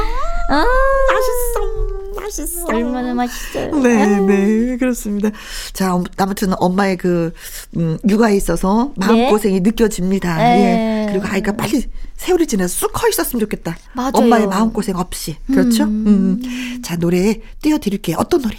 [0.49, 0.65] 아,
[1.11, 1.82] 맛있어.
[2.23, 2.65] 맛있어.
[2.65, 3.75] 얼마나 맛있어요.
[3.79, 5.29] 네, 네, 그렇습니다.
[5.73, 7.33] 자, 아무튼 엄마의 그,
[7.77, 9.69] 음, 육아에 있어서 마음고생이 네?
[9.69, 10.37] 느껴집니다.
[10.37, 11.07] 네.
[11.07, 11.11] 예.
[11.11, 11.83] 그리고 아이가 빨리
[12.15, 13.75] 세월이 지나서 쑥 커 있었으면 좋겠다.
[13.93, 14.11] 맞아요.
[14.13, 15.35] 엄마의 마음 고생 없이.
[15.47, 15.83] 그렇죠?
[15.83, 16.39] 음.
[16.43, 16.81] 음.
[16.83, 18.17] 자, 노래 띄워드릴게요.
[18.19, 18.55] 어떤 노래?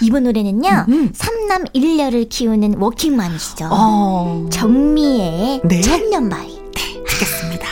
[0.00, 1.10] 이번 노래는요, 음.
[1.14, 3.68] 삼남 일녀를 키우는 워킹맘이시죠.
[3.70, 4.48] 어.
[4.50, 5.80] 정미의 네.
[5.82, 6.58] 천년바위.
[6.74, 7.66] 네, 듣겠습니다.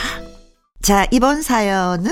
[0.83, 2.11] 자, 이번 사연은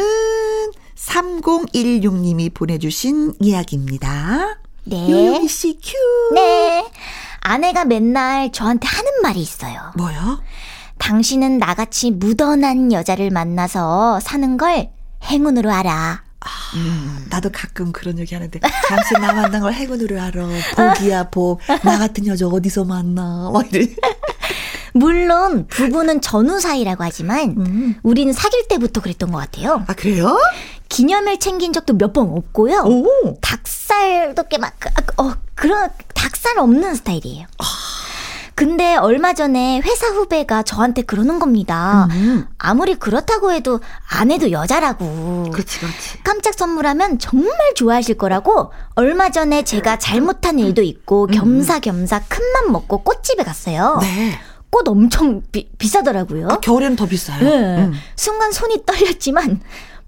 [1.02, 4.58] 3016님이 보내주신 이야기입니다.
[4.84, 5.10] 네.
[5.10, 6.36] 요요미 씨 큐.
[6.36, 6.86] 네.
[7.42, 9.92] 아내가 맨날 저한테 하는 말이 있어요.
[9.98, 10.42] 뭐요?
[11.00, 14.92] 당신은 나같이 무던한 여자를 만나서 사는 걸
[15.24, 16.24] 행운으로 알아.
[16.76, 20.48] 음, 나도 가끔 그런 얘기 하는데 당신 나 만난 걸 행운으로 알아.
[20.76, 21.60] 복이야 복.
[21.84, 23.50] 나 같은 여자 어디서 만나.
[23.52, 23.88] 막 이래.
[24.94, 27.96] 물론 부부는 전후 사이라고 하지만 음.
[28.04, 29.84] 우리는 사귈 때부터 그랬던 것 같아요.
[29.88, 30.38] 아 그래요?
[30.96, 32.84] 기념일 챙긴 적도 몇 번 없고요.
[32.86, 33.38] 오.
[33.42, 34.74] 닭살도 꽤막
[35.18, 37.48] 어, 그런 닭살 없는 스타일이에요.
[37.58, 37.64] 아.
[38.54, 42.08] 근데 얼마 전에 회사 후배가 저한테 그러는 겁니다.
[42.12, 42.46] 음.
[42.60, 45.50] 아무리 그렇다고 해도 아내도 여자라고.
[45.52, 46.24] 그렇지, 그렇지.
[46.24, 51.32] 깜짝 선물하면 정말 좋아하실 거라고 얼마 전에 제가 잘못한 일도 있고 음.
[51.32, 53.98] 겸사겸사 큰맘 먹고 꽃집에 갔어요.
[54.02, 54.38] 네.
[54.70, 56.48] 꽃 엄청 비, 비싸더라고요.
[56.52, 57.40] 아, 겨울에는 더 비싸요.
[57.44, 57.78] 네.
[57.86, 57.94] 음.
[58.16, 59.60] 순간 손이 떨렸지만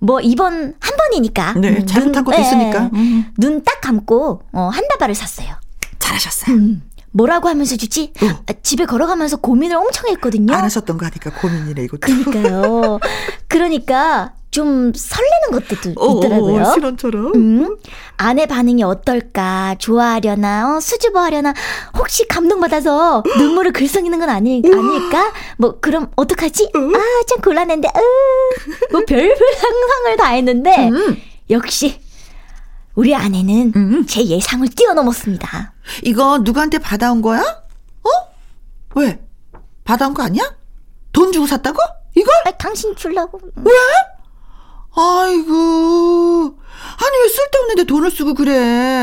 [0.03, 1.53] 뭐 이번 한 번이니까.
[1.53, 2.89] 네, 잘못한 것도 네, 있으니까.
[2.93, 3.25] 음.
[3.37, 5.55] 눈딱 감고 어, 한 다발을 샀어요.
[5.97, 6.55] 잘하셨어요.
[6.57, 6.81] 음.
[7.11, 8.11] 뭐라고 하면서 주지?
[8.21, 8.43] 어.
[8.47, 10.53] 아, 집에 걸어가면서 고민을 엄청 했거든요.
[10.53, 11.99] 안 하셨던 거 하니까 고민이네 이것도.
[12.01, 12.99] 그러니까요.
[13.47, 16.61] 그러니까 좀 설레는 것도 어, 어, 있더라고요.
[16.61, 17.31] 어, 실언처럼.
[17.33, 17.77] 음,
[18.17, 19.75] 아내 반응이 어떨까?
[19.79, 20.77] 좋아하려나?
[20.77, 21.55] 어, 수줍어하려나?
[21.97, 25.33] 혹시 감동받아서 눈물을 글썽이는 건 아니, 아닐까?
[25.57, 26.65] 뭐 그럼 어떡하지?
[26.75, 26.79] 어?
[26.79, 27.87] 아, 참 곤란한데.
[27.87, 31.17] 으, 뭐 별별 상상을 다 했는데 음.
[31.49, 31.99] 역시
[32.93, 34.05] 우리 아내는 음.
[34.05, 35.73] 제 예상을 뛰어넘었습니다.
[36.03, 37.41] 이거 누구한테 받아온 거야?
[37.41, 38.09] 어?
[38.95, 39.19] 왜?
[39.83, 40.43] 받아온 거 아니야?
[41.11, 41.79] 돈 주고 샀다고?
[42.15, 42.31] 이걸?
[42.45, 43.39] 아, 당신 줄라고.
[43.55, 43.71] 왜?
[44.95, 46.55] 아이고.
[46.95, 48.55] 아니, 왜 쓸데없는데 돈을 쓰고 그래?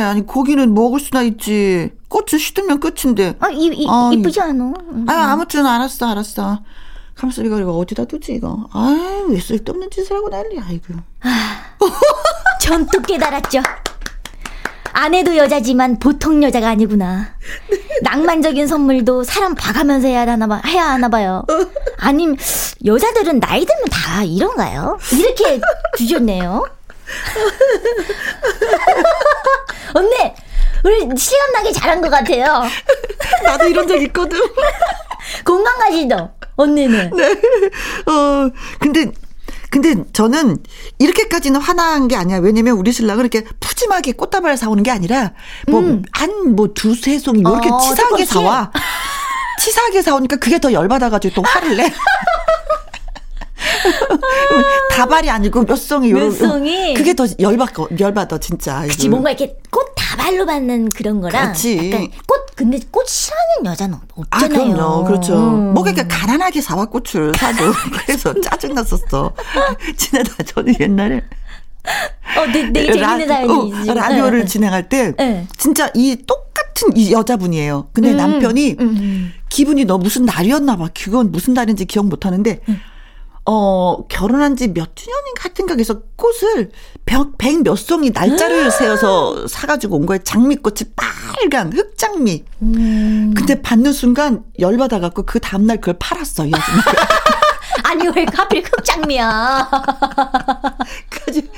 [0.05, 1.93] 아니, 고기는 먹을 수나 있지.
[2.09, 3.37] 꽃은 시들면 끝인데.
[3.41, 4.73] 아, 이, 이, 이쁘지 않아?
[5.09, 6.61] 아, 아무튼 알았어, 알았어.
[7.15, 8.69] 가만있어, 이거, 이거 어디다 두지, 이거.
[8.73, 10.95] 아유, 왜 쓸데없는 짓을 하고 난리, 아이고.
[12.61, 13.61] 전또 깨달았죠.
[15.01, 17.35] 아내도 여자지만 보통 여자가 아니구나.
[18.03, 21.43] 낭만적인 선물도 사람 봐가면서 해야 하나, 봐, 해야 하나 봐요.
[21.97, 22.37] 아님,
[22.85, 24.99] 여자들은 나이 들면 다 이런가요?
[25.13, 25.59] 이렇게
[25.97, 26.67] 주셨네요.
[29.95, 30.15] 언니,
[30.85, 32.65] 우리 실감나게 잘한 것 같아요.
[33.43, 34.39] 나도 이런 적 있거든.
[35.47, 36.31] 공감 가시죠?
[36.57, 37.11] 언니는.
[37.17, 37.31] 네.
[38.05, 39.11] 어, 근데
[39.71, 40.59] 근데 저는
[40.99, 42.39] 이렇게까지는 화난 게 아니야.
[42.39, 45.33] 왜냐면 우리 신랑은 이렇게 푸짐하게 꽃다발 사오는 게 아니라
[45.69, 48.73] 뭐 한뭐 두세 송이 이렇게 어, 치사하게 사와.
[49.61, 51.85] 치사하게 사오니까 그게 더 열받아가지고 또 화를 내.
[54.91, 58.83] 다발이 아니고 몇 송이 몇 송이 그게 더 열받 열받아 진짜.
[58.83, 61.91] 그치 뭔가 이렇게 꽃 다발로 받는 그런 거랑 그렇지.
[61.91, 64.61] 약간 꽃 근데 꽃 싫어하는 여자는 없잖아요.
[64.61, 65.05] 아, 그럼요.
[65.05, 65.35] 그렇죠.
[65.35, 65.75] 음.
[65.75, 67.73] 뭐 그러니까 가난하게 사와 꽃을 사도
[68.05, 69.33] 그래서 짜증 났었어.
[69.97, 71.23] 지나다 저는 옛날에
[72.37, 74.45] 어, 되게, 되게 재밌는 사연이 어, 라디오를 네.
[74.45, 75.47] 진행할 때 네.
[75.57, 77.89] 진짜 이 똑같은 이 여자분이에요.
[77.93, 79.33] 근데 음, 남편이 음, 음.
[79.49, 80.89] 기분이 너 무슨 날이었나 봐.
[80.95, 82.81] 그건 무슨 날인지 기억 못 하는데 음.
[83.47, 86.71] 어, 결혼한 지 몇 주년인 같은가 해서 꽃을
[87.07, 88.71] 백 몇 송이 날짜를 아.
[88.71, 90.23] 세워서 사가지고 온 거예요.
[90.23, 92.45] 장미꽃이 빨간 흑장미.
[92.63, 93.35] 음.
[93.37, 96.93] 근데 받는 순간 열받아갖고 그 다음날 그걸 팔았어, 이 아줌마가.
[97.85, 99.71] 아니 왜 하필 흑장미야?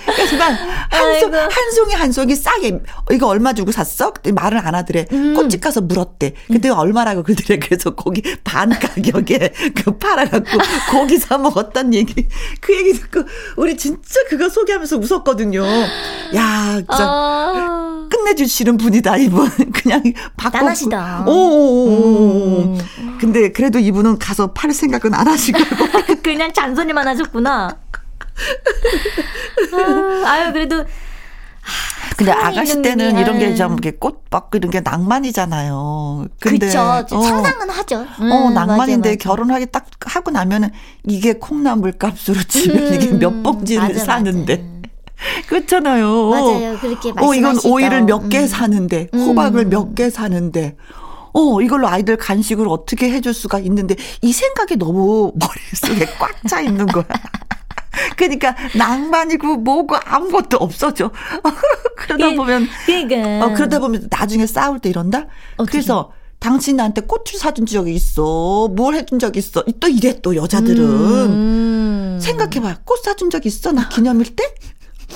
[0.07, 2.81] 하지만 한, 송, 한 송이 한 송이 싸게
[3.13, 4.13] 이거 얼마 주고 샀어?
[4.13, 5.07] 그때 말을 안 하더래.
[5.13, 5.35] 음.
[5.35, 6.35] 꽃집 가서 물었대.
[6.49, 6.79] 그때 음.
[6.79, 7.59] 얼마라고 그러더래.
[7.59, 10.59] 그래서 거기 반 가격에 그 팔아갖고
[10.91, 12.27] 고기 사 먹었단 얘기.
[12.61, 13.23] 그 얘기 듣고
[13.57, 15.65] 우리 진짜 그거 소개하면서 웃었거든요.
[16.35, 18.09] 야, 진짜 아...
[18.11, 19.49] 끝내주시는 분이다 이분.
[19.73, 20.03] 그냥
[20.37, 20.63] 바꿔.
[20.63, 22.63] 나시다 오오오.
[22.63, 22.79] 음.
[23.21, 25.59] 근데 그래도 이분은 가서 팔 생각은 안 하시고.
[26.23, 27.82] 그냥 잔소리만 하셨구나.
[30.27, 30.85] 아, 유 그래도
[32.17, 36.27] 근데 아가씨 때는 이런 게좀 꽃받고 이런 게 낭만이잖아요.
[36.41, 36.81] 근데 그쵸.
[36.81, 38.07] 어, 상상은 하죠.
[38.21, 39.17] 음, 어, 낭만인데 맞아, 맞아.
[39.17, 40.71] 결혼하기 딱 하고 나면은
[41.05, 44.83] 이게 콩나물 값으로 치면 음, 이게 몇 봉지를 맞아, 사는데.
[45.49, 46.31] 그렇잖아요.
[46.31, 46.79] 맞아요.
[46.81, 47.25] 그렇게 말씀하시죠.
[47.27, 48.47] 어, 이건 오이를 몇개 음.
[48.47, 49.71] 사는데, 호박을 음.
[49.71, 50.77] 몇개 사는데,
[51.33, 56.87] 어, 이걸로 아이들 간식을 어떻게 해줄 수가 있는데, 이 생각이 너무 머릿속에 꽉 차 있는
[56.87, 57.05] 거야.
[58.17, 61.11] 그러니까 낭만이고 뭐고 아무것도 없어져.
[61.97, 63.45] 그러다 예, 보면 그러니까.
[63.47, 65.27] 어, 그러다 보면 나중에 싸울 때 이런다.
[65.57, 65.73] 어떻게?
[65.79, 68.69] 그래서 당신 나한테 꽃을 사준 적이 있어.
[68.75, 69.63] 뭘 해준 적 있어.
[69.79, 72.19] 또 이래 또 여자들은 음.
[72.21, 72.79] 생각해봐.
[72.85, 73.73] 꽃 사준 적 있어?
[73.73, 74.45] 나 기념일 때?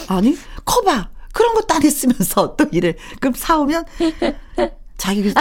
[0.09, 1.09] 아니 커봐.
[1.33, 2.95] 그런 것도 안 했으면서 또 이래.
[3.21, 3.85] 그럼 사오면
[4.97, 5.33] 자기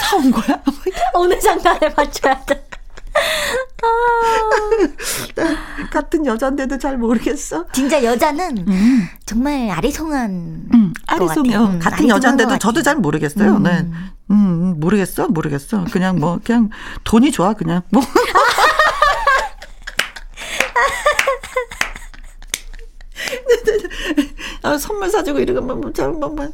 [0.00, 0.62] 사온 거야?
[1.12, 2.64] 어느 장단에 맞춰야 돼.
[3.82, 3.88] 아.
[5.90, 7.66] 같은 여잔데도 잘 모르겠어.
[7.72, 9.08] 진짜 여자는 음.
[9.26, 10.30] 정말 아리송한.
[10.72, 11.64] 음, 아리송해요.
[11.64, 13.56] 음, 같은 여잔데도 저도 잘 모르겠어요.
[13.56, 13.62] 음.
[13.62, 13.86] 네.
[14.30, 15.84] 음, 모르겠어, 모르겠어.
[15.90, 16.70] 그냥 뭐, 그냥
[17.04, 17.82] 돈이 좋아, 그냥.
[17.90, 18.02] 뭐.
[24.62, 26.48] 아, 선물 사주고 이러면 뭐, 뭐, 뭐, 뭐,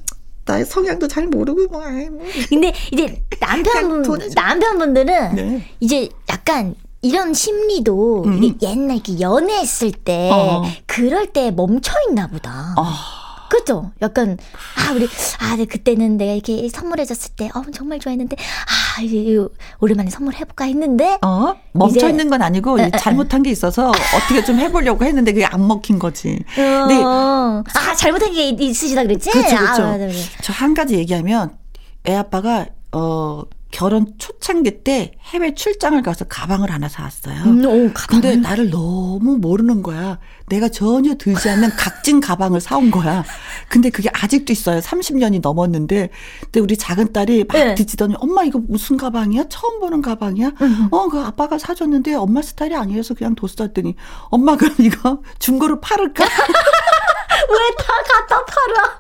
[0.45, 1.81] 나의 성향도 잘 모르고 뭐.
[1.89, 2.27] 뭐.
[2.49, 4.03] 근데 이제 남편
[4.35, 5.71] 남편분들은 네.
[5.79, 8.43] 이제 약간 이런 심리도 음.
[8.43, 10.65] 이게 옛날 이렇게 연애했을 때 어.
[10.87, 12.75] 그럴 때 멈춰 있나 보다.
[12.77, 12.85] 어.
[13.51, 13.91] 그죠?
[14.01, 14.39] 약간
[14.77, 15.09] 아 우리
[15.41, 19.45] 아 네, 그때는 내가 이렇게 선물해줬을 때 어, 정말 좋아했는데 아 이제
[19.81, 25.05] 오랜만에 선물해볼까 했는데 어 멈춰 있는 건 아니고 에, 잘못한 게 있어서 어떻게 좀 해보려고
[25.05, 26.39] 했는데 그게 안 먹힌 거지.
[26.57, 26.87] 어.
[26.87, 27.03] 네.
[27.05, 27.65] 아
[27.97, 29.31] 잘못한 게 있으시다 그랬지?
[29.31, 29.83] 그렇죠, 그렇죠.
[29.83, 29.99] 아,
[30.43, 31.57] 저한 가지 얘기하면
[32.07, 37.43] 애 아빠가 어 결혼 초창기 때 해외 출장을 가서 가방을 하나 사왔어요.
[37.45, 40.19] 음, 오, 근데 나를 너무 모르는 거야.
[40.49, 43.25] 내가 전혀 들지 않는 각진 가방을 사온 거야.
[43.69, 44.81] 근데 그게 아직도 있어요.
[44.81, 46.11] 30년이 넘었는데.
[46.43, 47.75] 근데 우리 작은 딸이 막 네.
[47.77, 49.45] 뒤지더니 엄마 이거 무슨 가방이야?
[49.49, 50.51] 처음 보는 가방이야?
[50.63, 50.89] 음.
[50.91, 53.95] 어, 그 아빠가 사줬는데 엄마 스타일이 아니어서 그냥 뒀었더니
[54.31, 56.25] 엄마 그럼 이거 중고로 팔을까?
[57.51, 57.87] 왜 다
[58.19, 58.99] 갖다 팔아?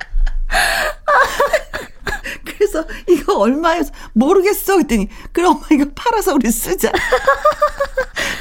[2.44, 6.92] 그래서 이거 얼마여서 모르겠어 그랬더니 그럼 엄마 이거 팔아서 우리 쓰자.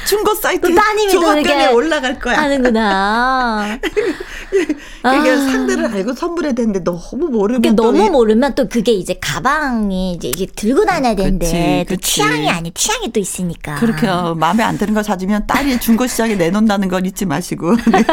[0.06, 0.74] 중고 사이트
[1.10, 2.36] 조합견에 올라갈 거야.
[2.36, 3.78] 하는구나.
[3.80, 5.36] 이게 아.
[5.36, 10.84] 상대를 알고 선물해야 되는데 너무 모르면 너무 모르면 또 그게 이제 가방이 이제 이게 들고
[10.84, 13.76] 다녀야 되는데 또 취향이 아니 취향이 또 있으니까.
[13.76, 17.76] 그렇게 마음에 안 드는 거 사주면 딸이 중고 시장에 내놓는다는 건 잊지 마시고.
[17.76, 18.04] 네.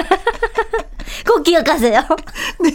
[1.25, 2.01] 꼭 기억하세요.
[2.61, 2.71] 네.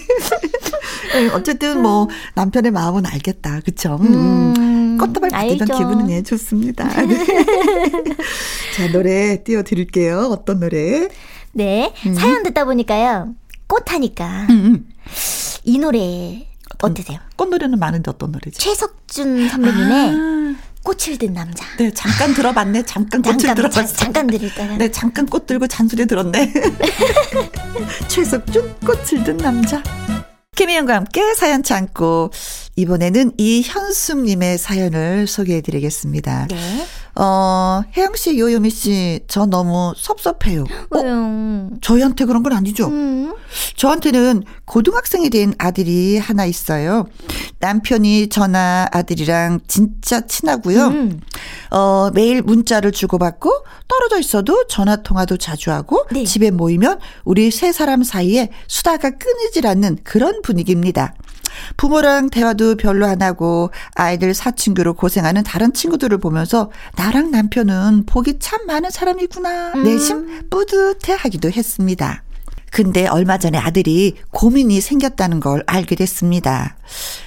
[1.15, 1.29] 네.
[1.33, 3.61] 어쨌든 뭐 남편의 마음은 알겠다.
[3.65, 3.99] 그쵸?
[4.01, 4.55] 음.
[4.57, 6.85] 음 꽃다발 받던 기분은 예, 좋습니다.
[7.07, 7.25] 네.
[8.77, 10.29] 자, 노래 띄워드릴게요.
[10.31, 11.09] 어떤 노래?
[11.53, 11.93] 네.
[12.07, 12.15] 음.
[12.15, 13.35] 사연 듣다 보니까요.
[13.67, 14.47] 꽃하니까.
[14.51, 14.89] 음, 음.
[15.65, 16.47] 이 노래
[16.83, 17.19] 어떠세요?
[17.37, 18.59] 꽃 노래는 많은데 어떤 노래죠?
[18.59, 20.55] 최석준 선배님의 아.
[20.83, 21.65] 꽃을 든 남자.
[21.79, 22.85] 네, 잠깐 들어봤네.
[22.85, 23.95] 잠깐 꽃을 잠깐, 들어봤어.
[23.97, 24.77] 잠깐 들었다가.
[24.77, 26.53] 네, 잠깐 꽃 들고 잔소리 들었네.
[28.09, 29.83] 최석준 꽃을 든 남자.
[30.57, 32.31] 김희영과 함께 사연 참고
[32.77, 36.47] 이번에는 이현숙님의 사연을 소개해드리겠습니다.
[36.49, 36.87] 네.
[37.15, 40.65] 어, 혜영 씨, 요요미 씨, 저 너무 섭섭해요.
[40.91, 40.99] 어?
[40.99, 41.71] 왜요?
[41.81, 42.89] 저희한테 그런 건 아니죠?
[42.89, 43.35] 음.
[43.77, 47.07] 저한테는 고등학생이 된 아들이 하나 있어요.
[47.59, 50.87] 남편이 저나 아들이랑 진짜 친하고요.
[50.87, 51.21] 음.
[51.71, 53.51] 어, 매일 문자를 주고받고
[53.89, 56.25] 떨어져 있어도 전화 통화도 자주 하고 네.
[56.25, 61.15] 집에 모이면 우리 세 사람 사이에 수다가 끊이질 않는 그런 분위기입니다.
[61.77, 68.67] 부모랑 대화도 별로 안 하고 아이들 사친구로 고생하는 다른 친구들을 보면서 나랑 남편은 복이 참
[68.67, 69.73] 많은 사람이구나.
[69.75, 69.83] 음.
[69.83, 72.23] 내심 뿌듯해 하기도 했습니다.
[72.71, 76.77] 근데 얼마 전에 아들이 고민이 생겼다는 걸 알게 됐습니다.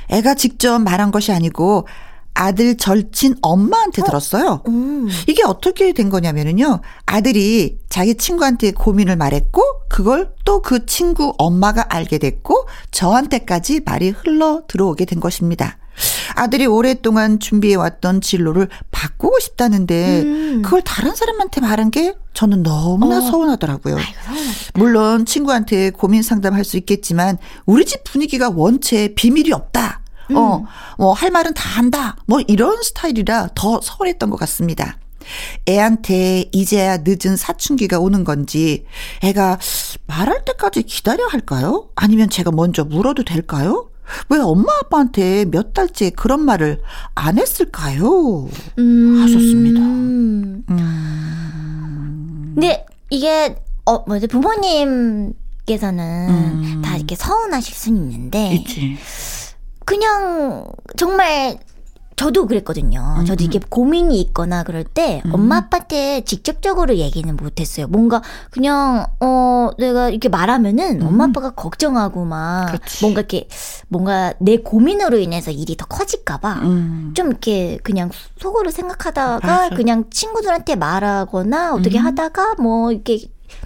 [0.10, 1.88] 애가 직접 말한 것이 아니고
[2.36, 4.06] 아들 절친 엄마한테 어?
[4.06, 4.62] 들었어요.
[4.68, 5.08] 음.
[5.28, 6.82] 이게 어떻게 된 거냐면은요.
[7.06, 14.64] 아들이 자기 친구한테 고민을 말했고 그걸 또 그 친구 엄마가 알게 됐고 저한테까지 말이 흘러
[14.68, 15.78] 들어오게 된 것입니다.
[16.36, 20.62] 아들이 오랫동안 준비해왔던 진로를 바꾸고 싶다는데 음.
[20.64, 23.22] 그걸 다른 사람한테 말한 게 저는 너무나 어.
[23.22, 23.96] 서운하더라고요.
[23.98, 24.42] 아이고,
[24.74, 30.02] 물론 친구한테 고민 상담할 수 있겠지만 우리 집 분위기가 원체 비밀이 없다.
[30.32, 30.38] 음.
[30.38, 30.66] 어,
[30.98, 32.16] 뭐, 할 말은 다 한다.
[32.26, 34.98] 뭐, 이런 스타일이라 더 서운했던 것 같습니다.
[35.68, 38.86] 애한테 이제야 늦은 사춘기가 오는 건지,
[39.24, 39.58] 애가
[40.08, 41.90] 말할 때까지 기다려야 할까요?
[41.96, 43.90] 아니면 제가 먼저 물어도 될까요?
[44.30, 46.80] 왜 엄마 아빠한테 몇 달째 그런 말을
[47.16, 48.48] 안 했을까요?
[48.78, 49.22] 음.
[49.24, 49.80] 하셨습니다.
[49.80, 50.64] 음.
[52.54, 56.82] 근데 이게, 어, 뭐지, 부모님께서는 음.
[56.84, 58.54] 다 이렇게 서운하실 수는 있는데.
[58.54, 58.98] 있지.
[59.86, 60.66] 그냥
[60.98, 61.58] 정말
[62.16, 63.18] 저도 그랬거든요.
[63.20, 63.68] 음, 저도 이게 음.
[63.70, 65.34] 고민이 있거나 그럴 때 음.
[65.34, 67.88] 엄마 아빠한테 직접적으로 얘기는 못했어요.
[67.88, 68.22] 뭔가
[68.52, 71.08] 그냥 어 내가 이렇게 말하면은 음.
[71.08, 73.04] 엄마 아빠가 걱정하고 막 그치.
[73.04, 73.48] 뭔가 이렇게
[73.90, 77.14] 뭔가 내 고민으로 인해서 일이 더 커질까봐 음.
[77.16, 79.76] 좀 이렇게 그냥 속으로 생각하다가 맞아.
[79.76, 82.06] 그냥 친구들한테 말하거나 어떻게 음.
[82.06, 83.20] 하다가 뭐 이렇게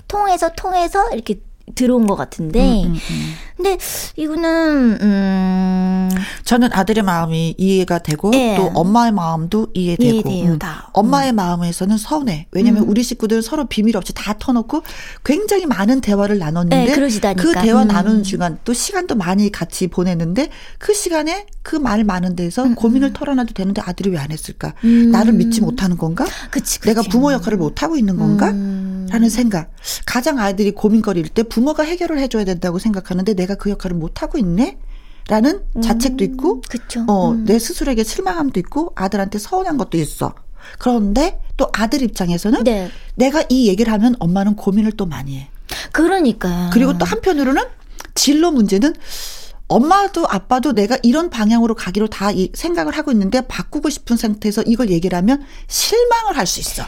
[0.07, 1.41] 통해서 통해서 이렇게
[1.75, 2.59] 들어온 것 같은데.
[2.83, 3.33] 음, 음, 음.
[3.57, 3.77] 근데
[4.15, 6.09] 이거는 음
[6.45, 8.55] 저는 아들의 마음이 이해가 되고 예.
[8.55, 10.59] 또 엄마의 마음도 이해되고 이해돼요, 음.
[10.59, 10.89] 다.
[10.93, 11.35] 엄마의 음.
[11.35, 12.47] 마음에서는 서운해.
[12.51, 12.89] 왜냐면 음.
[12.89, 14.83] 우리 식구들은 서로 비밀 없이 다 터놓고
[15.25, 20.93] 굉장히 많은 대화를 나눴는데 예, 그 대화 나누는 시간 또 시간도 많이 같이 보냈는데 그
[20.93, 24.73] 시간에 그 말 많은 데서 고민을 털어놔도 되는데 아들이 왜 안 했을까?
[25.11, 26.25] 나를 믿지 못하는 건가?
[26.51, 26.89] 그치, 그치.
[26.89, 28.47] 내가 부모 역할을 못 하고 있는 건가?
[29.09, 29.71] 라는 생각.
[30.05, 34.37] 가장 아이들이 고민거리일 때 부 모가 해결을 해줘야 된다고 생각하는데 내가 그 역할을 못 하고
[34.37, 34.77] 있네.
[35.27, 37.05] 라는 음, 자책도 있고, 그쵸.
[37.07, 37.45] 어, 음.
[37.45, 40.33] 내 스스로에게 실망함도 있고, 아들한테 서운한 것도 있어.
[40.79, 42.89] 그런데 또 아들 입장에서는 네.
[43.13, 45.49] 내가 이 얘기를 하면 엄마는 고민을 또 많이 해.
[45.91, 46.71] 그러니까.
[46.73, 47.63] 그리고 또 한편으로는
[48.15, 48.95] 진로 문제는
[49.67, 55.15] 엄마도 아빠도 내가 이런 방향으로 가기로 다 생각을 하고 있는데 바꾸고 싶은 상태에서 이걸 얘기를
[55.15, 56.83] 하면 실망을 할 수 있어.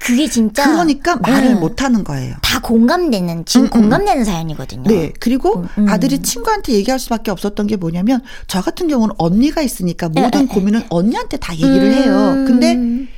[0.00, 1.60] 그게 진짜 그러니까 말을 음.
[1.60, 2.34] 못 하는 거예요.
[2.40, 3.70] 다 공감되는 지금 음, 음.
[3.70, 4.84] 공감되는 사연이거든요.
[4.84, 5.12] 네.
[5.20, 5.88] 그리고 음, 음.
[5.88, 10.84] 아들이 친구한테 얘기할 수밖에 없었던 게 뭐냐면 저 같은 경우는 언니가 있으니까 모든 에, 고민은
[10.88, 12.32] 언니한테 다 얘기를 해요.
[12.34, 12.44] 음.
[12.46, 13.08] 근데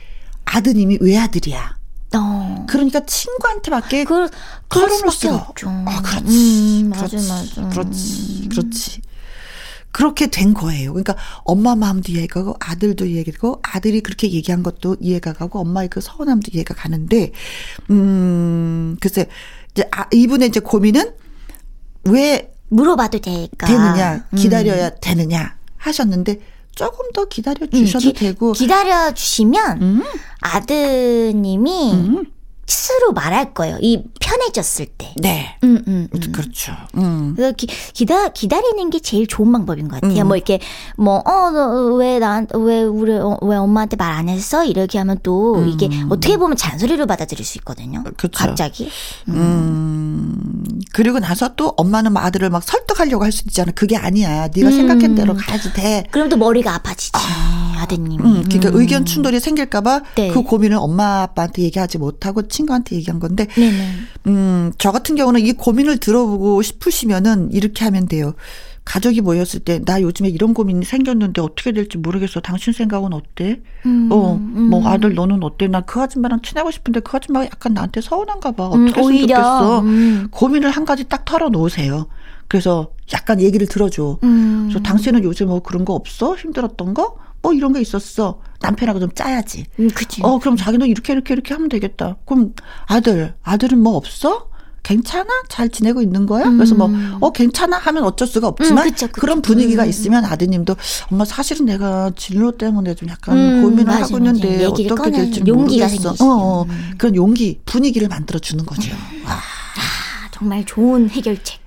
[0.44, 1.76] 아드님이 외아들이야.
[2.14, 2.66] 어.
[2.68, 4.28] 그러니까 친구한테밖에 그,
[4.68, 5.70] 털어놓을 수가 없죠.
[5.86, 6.82] 아, 그렇지.
[6.82, 7.68] 음, 맞아, 맞아.
[7.70, 9.00] 그렇지, 그렇지.
[9.92, 10.92] 그렇게 된 거예요.
[10.92, 15.88] 그러니까 엄마 마음도 이해가 가고 아들도 이해가 가고 아들이 그렇게 얘기한 것도 이해가 가고 엄마의
[15.88, 17.32] 그 서운함도 이해가 가는데
[17.90, 19.28] 음 글쎄
[19.70, 21.12] 이제 아, 이분의 이제 고민은
[22.04, 24.96] 왜 물어봐도 될까 되느냐 기다려야 음.
[25.00, 26.40] 되느냐 하셨는데
[26.74, 30.02] 조금 더 기다려 주셔도 음, 기, 되고 기다려 주시면 음.
[30.40, 32.24] 아드님이 음.
[32.72, 33.76] 스스로 말할 거예요.
[33.80, 35.12] 이 편해졌을 때.
[35.16, 35.56] 네.
[35.64, 36.32] 음, 음, 음.
[36.32, 36.72] 그렇죠.
[36.96, 37.34] 음.
[37.36, 40.22] 그래서 기, 기다 기다리는 게 제일 좋은 방법인 것 같아요.
[40.22, 40.28] 음.
[40.28, 40.58] 뭐 이렇게
[40.96, 45.68] 뭐어왜 난왜 우리 어, 왜 엄마한테 말 안 했어 이렇게 하면 또 음.
[45.68, 48.04] 이게 어떻게 보면 잔소리로 받아들일 수 있거든요.
[48.16, 48.30] 그렇죠.
[48.46, 48.90] 갑자기.
[49.28, 49.34] 음.
[49.34, 50.80] 음.
[50.92, 53.72] 그리고 나서 또 엄마는 아들을 막 설득하려고 할 수도 있잖아.
[53.74, 54.48] 그게 아니야.
[54.54, 56.04] 네가 생각한 대로 가야지 돼.
[56.10, 57.12] 그럼 또 머리가 아파지지.
[57.14, 57.71] 아.
[57.82, 58.18] 아드님이.
[58.18, 60.30] 음, 그러니까 의견 충돌이 생길까봐 네.
[60.30, 63.88] 그 고민을 엄마 아빠한테 얘기하지 못하고 친구한테 얘기한 건데, 네네.
[64.28, 68.34] 음, 저 같은 경우는 이 고민을 들어보고 싶으시면은 이렇게 하면 돼요.
[68.84, 72.40] 가족이 모였을 때 나 요즘에 이런 고민이 생겼는데 어떻게 될지 모르겠어.
[72.40, 73.60] 당신 생각은 어때?
[73.86, 74.70] 음, 어, 음.
[74.70, 75.68] 뭐 아들 너는 어때?
[75.68, 78.66] 나 그 아줌마랑 친하고 싶은데 그 아줌마가 약간 나한테 서운한가 봐.
[78.66, 79.80] 어떻게 음, 했으면 좋겠어?
[79.82, 80.28] 음.
[80.32, 82.08] 고민을 한 가지 딱 털어놓으세요.
[82.48, 84.18] 그래서 약간 얘기를 들어줘.
[84.24, 84.64] 음.
[84.68, 86.34] 그래서 당신은 요즘 뭐 그런 거 없어?
[86.34, 87.16] 힘들었던 거?
[87.42, 88.40] 어 이런 게 있었어.
[88.60, 89.66] 남편하고 좀 짜야지.
[89.80, 90.20] 음, 그치.
[90.22, 92.16] 어 그럼 자기도 이렇게 이렇게 이렇게 하면 되겠다.
[92.24, 92.54] 그럼
[92.86, 94.52] 아들 아들은 뭐 없어?
[94.82, 95.28] 괜찮아?
[95.48, 96.44] 잘 지내고 있는 거야?
[96.46, 96.56] 음.
[96.56, 97.78] 그래서 뭐, 어, 괜찮아?
[97.78, 99.20] 하면 어쩔 수가 없지만, 음, 그쵸, 그쵸.
[99.20, 99.88] 그런 분위기가 음.
[99.88, 100.74] 있으면 아드님도,
[101.10, 106.10] 엄마 사실은 내가 진로 때문에 좀 약간 음, 고민을 맞아, 하고 있는데, 어떻게 될지 모르겠어.
[106.10, 106.16] 어,
[106.62, 106.66] 어,
[106.98, 108.92] 그런 용기, 분위기를 만들어주는 거죠.
[109.24, 109.34] 아.
[109.34, 111.61] 아, 정말 좋은 해결책.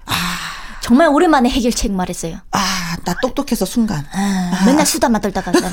[0.85, 0.87] 아.
[0.87, 2.37] 정말 오랜만에 해결책 말했어요.
[2.51, 4.05] 아, 나 똑똑해서 순간.
[4.13, 4.65] 아, 아.
[4.65, 5.51] 맨날 수다만 떨다가.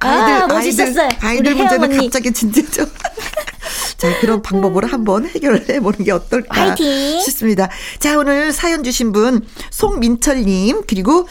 [0.00, 1.08] 아이들, 아, 멋있었어요.
[1.20, 1.96] 아이들, 아이들 문제는 언니.
[1.98, 2.86] 갑자기 진지해져.
[3.98, 7.20] 자, 그런 방법으로 한번 해결해 보는 게 어떨까 화이팅.
[7.20, 7.68] 싶습니다.
[7.98, 11.28] 자, 오늘 사연 주신 분 송민철님 그리고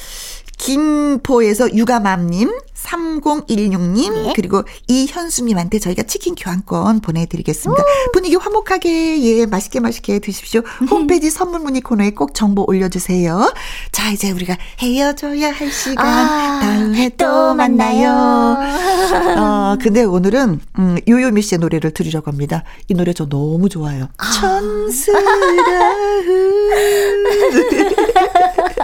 [0.60, 4.34] 김포에서 유가맘님, 3016님, 네.
[4.36, 7.82] 그리고 이현수님한테 저희가 치킨 교환권 보내드리겠습니다.
[7.82, 7.86] 오.
[8.12, 10.62] 분위기 화목하게, 예, 맛있게 맛있게 드십시오.
[10.92, 13.54] 홈페이지 선물 문의 코너에 꼭 정보 올려주세요.
[13.94, 16.06] 자, 이제 우리가 헤어져야 할 시간.
[16.06, 18.58] 아, 다음에 또 만나요.
[19.38, 22.66] 어, 근데 오늘은, 음, 요요미 씨의 노래를 들으려고 합니다.
[22.90, 24.10] 이 노래 저 너무 좋아요.
[24.18, 24.32] 아.
[24.32, 25.24] 천스러운.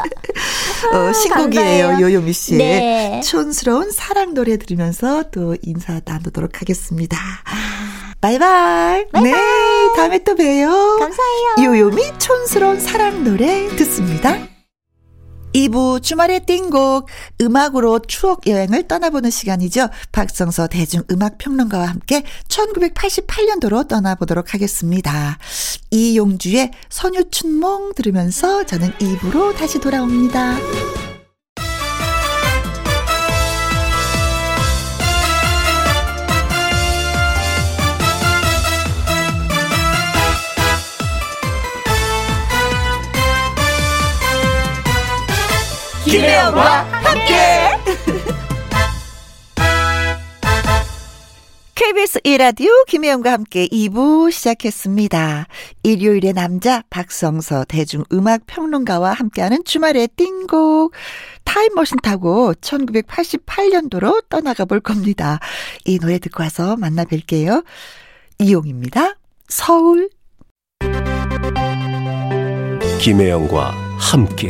[0.93, 2.55] 어, 신곡이에요, 요요미 씨.
[2.55, 3.21] 네.
[3.23, 7.17] 촌스러운 사랑 노래 들으면서 또 인사 나누도록 하겠습니다.
[8.21, 9.05] 바이바이.
[9.11, 9.31] 바이바이.
[9.31, 9.37] 네,
[9.95, 10.97] 다음에 또 봬요.
[10.99, 11.55] 감사해요.
[11.65, 14.54] 요요미 촌스러운 사랑 노래 듣습니다.
[15.55, 17.07] 2부 주말의 띵곡
[17.39, 19.87] 음악으로 추억 여행을 떠나보는 시간이죠.
[20.11, 25.37] 박성서 대중음악평론가와 함께 1988년도로 떠나보도록 하겠습니다.
[25.91, 31.14] 이용주의 선유춘몽 들으면서 저는 2부로 다시 돌아옵니다.
[46.09, 47.33] 김혜영과 함께.
[51.73, 55.47] KBS 1라디오 김혜영과 함께 2부 시작했습니다.
[55.81, 60.93] 일요일의 남자 박성서 대중음악 평론가와 함께하는 주말의 띵곡
[61.43, 65.39] 타임머신 타고 1988년도로 떠나가 볼 겁니다.
[65.85, 67.65] 이 노래 듣고 와서 만나 뵐게요.
[68.37, 69.15] 이용입니다.
[69.47, 70.09] 서울
[73.01, 74.49] 김혜영과 함께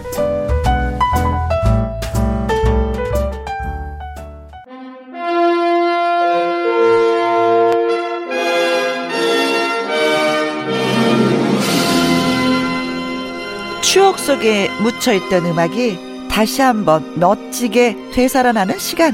[13.91, 19.13] 추억 속에 묻혀있던 음악이 다시 한번 멋지게 되살아나는 시간.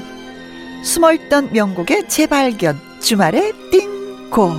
[0.84, 2.80] 숨어있던 명곡의 재발견.
[3.00, 4.52] 주말의 띵고.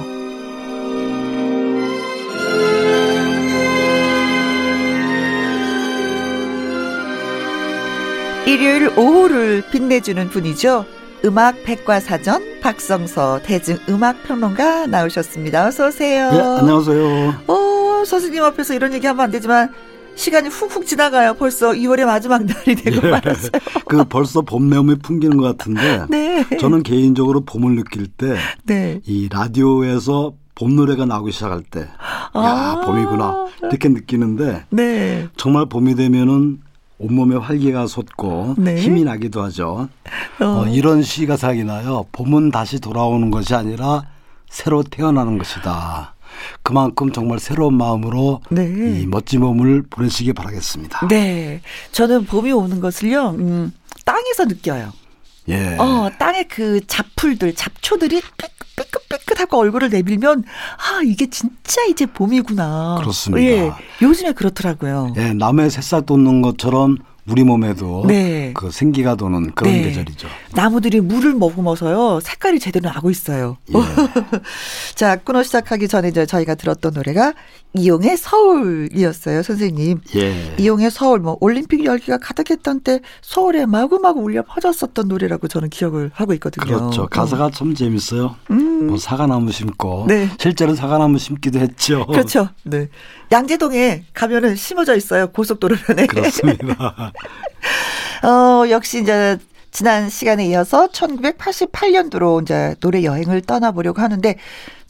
[8.45, 10.85] 일요일 오후를 빛내주는 분이죠.
[11.27, 15.69] 음악 백과사전 박성서 대중 음악 평론가 나오셨습니다.
[15.69, 16.33] 어서 오세요.
[16.33, 17.45] 네, 안녕하세요.
[17.47, 19.73] 오, 선생님 앞에서 이런 얘기 하면 안 되지만
[20.19, 21.35] 시간이 훅훅 지나가요.
[21.35, 23.11] 벌써 2월의 마지막 날이 되고 예.
[23.11, 23.53] 말았어요.
[23.87, 26.45] 그 벌써 봄 내음이 풍기는 것 같은데 네.
[26.59, 29.01] 저는 개인적으로 봄을 느낄 때이 네.
[29.31, 31.89] 라디오에서 봄 노래가 나오기 시작할 때, 야
[32.33, 35.29] 아~ 봄이구나 이렇게 느끼는데 네.
[35.37, 36.63] 정말 봄이 되면은
[36.99, 38.75] 온몸에 활기가 솟고 네.
[38.75, 39.89] 힘이 나기도 하죠.
[40.41, 40.45] 어.
[40.45, 42.07] 어, 이런 시가 생각이 나요.
[42.11, 44.03] 봄은 다시 돌아오는 것이 아니라
[44.51, 46.17] 새로 태어나는 것이다.
[46.63, 48.65] 그만큼 정말 새로운 마음으로 네.
[48.67, 51.09] 이 멋진 봄을 보내시기 바라겠습니다.
[51.09, 51.61] 네.
[51.93, 53.73] 저는 봄이 오는 것을요, 음,
[54.05, 54.93] 땅에서 느껴요.
[55.49, 55.77] 예.
[55.79, 58.21] 어, 땅에 그 잡풀들, 잡초들이
[58.77, 60.45] 삐끗삐끗하고 얼굴을 내밀면,
[60.77, 62.97] 아, 이게 진짜 이제 봄이구나.
[63.01, 63.43] 그렇습니다.
[63.43, 63.73] 예.
[64.03, 65.15] 요즘에 그렇더라고요.
[65.17, 66.99] 예, 남의 새싹 돋는 것처럼
[67.31, 68.53] 우리 몸에도 네.
[68.55, 69.83] 그 생기가 도는 그런 네.
[69.83, 70.29] 계절이죠.
[70.55, 73.57] 나무들이 물을 머금어서요 색깔이 제대로 나고 있어요.
[73.71, 73.75] 예.
[74.95, 77.35] 자 끊어 시작하기 전에 저희가 들었던 노래가
[77.75, 80.01] 이용의 서울이었어요, 선생님.
[80.17, 80.57] 예.
[80.59, 86.33] 이용의 서울 뭐 올림픽 열기가 가득했던 때 서울에 마구마구 울려 퍼졌었던 노래라고 저는 기억을 하고
[86.35, 86.65] 있거든요.
[86.67, 87.07] 그렇죠.
[87.09, 87.51] 가사가 어.
[87.51, 88.37] 참 재밌어요.
[88.51, 88.87] 음.
[88.89, 90.29] 뭐 사과나무 심고 네.
[90.39, 92.07] 실제로 사과나무 심기도 했죠.
[92.07, 92.49] 그렇죠.
[92.65, 92.89] 네.
[93.31, 95.29] 양재동에 가면은 심어져 있어요.
[95.29, 96.07] 고속도로변에.
[96.09, 97.13] 그렇습니다.
[98.25, 99.37] 어, 역시 이제
[99.71, 104.37] 지난 시간에 이어서 1988년도로 이제 노래 여행을 떠나보려고 하는데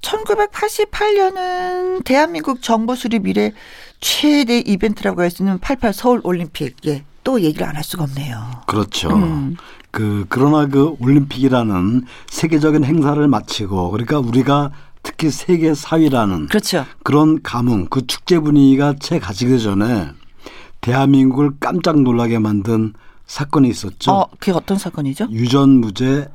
[0.00, 3.52] 1988년은 대한민국 정부 수립 이래
[4.00, 6.76] 최대 이벤트라고 할 수 있는 88 서울 올림픽.
[6.86, 7.04] 예.
[7.24, 8.62] 또 얘기를 안 할 수가 없네요.
[8.66, 9.10] 그렇죠.
[9.10, 9.56] 음.
[9.90, 14.70] 그 그러나 그 올림픽이라는 세계적인 행사를 마치고 그러니까 우리가
[15.08, 16.84] 특히 세계 4위라는 그렇죠.
[17.02, 20.10] 그런 감흥, 그 축제 분위기가 채 가지기 전에
[20.82, 22.92] 대한민국을 깜짝 놀라게 만든
[23.26, 24.12] 사건이 있었죠.
[24.12, 25.28] 어, 그게 어떤 사건이죠?
[25.30, 26.28] 유전무죄,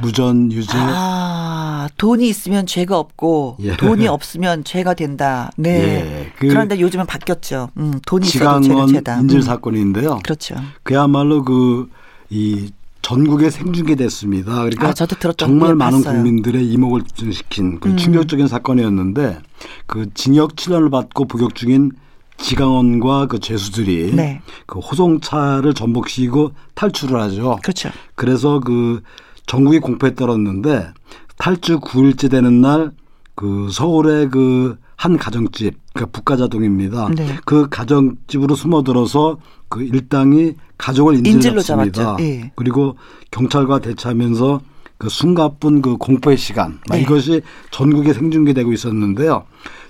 [0.00, 0.70] 무전유죄.
[0.78, 3.76] 아, 돈이 있으면 죄가 없고 예.
[3.76, 5.50] 돈이 없으면 죄가 된다.
[5.56, 5.70] 네.
[5.70, 6.32] 예.
[6.38, 7.70] 그 그런데 요즘은 바뀌었죠.
[7.78, 9.18] 음, 돈이 있어도 죄는 죄다.
[9.18, 9.42] 인질 음.
[9.42, 10.20] 사건인데요.
[10.22, 10.54] 그렇죠.
[10.84, 11.88] 그야말로 그
[12.30, 12.70] 이
[13.02, 14.52] 전국에 생중계됐습니다.
[14.64, 14.92] 그러니까 아,
[15.36, 16.22] 정말 많은 봤어요.
[16.22, 17.96] 국민들의 이목을 집중시킨 그 음.
[17.96, 19.40] 충격적인 사건이었는데
[19.86, 21.92] 그 징역 7년을 받고 복역 중인
[22.36, 24.40] 지강원과 그 죄수들이 네.
[24.66, 27.58] 그 호송차를 전복시키고 탈출을 하죠.
[27.62, 27.90] 그렇죠.
[28.14, 29.02] 그래서 그
[29.46, 30.92] 전국이 공포에 떨었는데
[31.36, 32.92] 탈주 9일째 되는 날
[33.40, 37.08] 그 서울의 그 한 가정집, 그러니까 북가자동입니다.
[37.16, 37.36] 네.
[37.44, 39.38] 그 가정집으로 숨어들어서
[39.68, 42.16] 그 일당이 가족을 인질로 잡습니다.
[42.20, 42.52] 예.
[42.56, 42.96] 그리고
[43.30, 44.60] 경찰과 대치하면서
[44.98, 47.00] 그 숨가쁜 그 공포의 시간 네.
[47.00, 49.44] 이것이 전국에 생중계되고 있었는데요.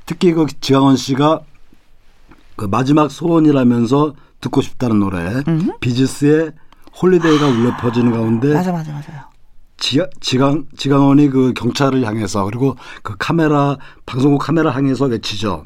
[0.07, 1.41] 특히 그 지강헌 씨가
[2.57, 5.73] 그 마지막 소원이라면서 듣고 싶다는 노래 음.
[5.81, 6.53] 비지스의
[7.01, 9.31] Holiday가 울려 퍼지는 가운데 맞아 맞아 맞아요.
[9.77, 13.77] 지, 지강 지강헌이 그 경찰을 향해서 그리고 그 카메라
[14.07, 15.65] 방송국 카메라 향해서 외치죠.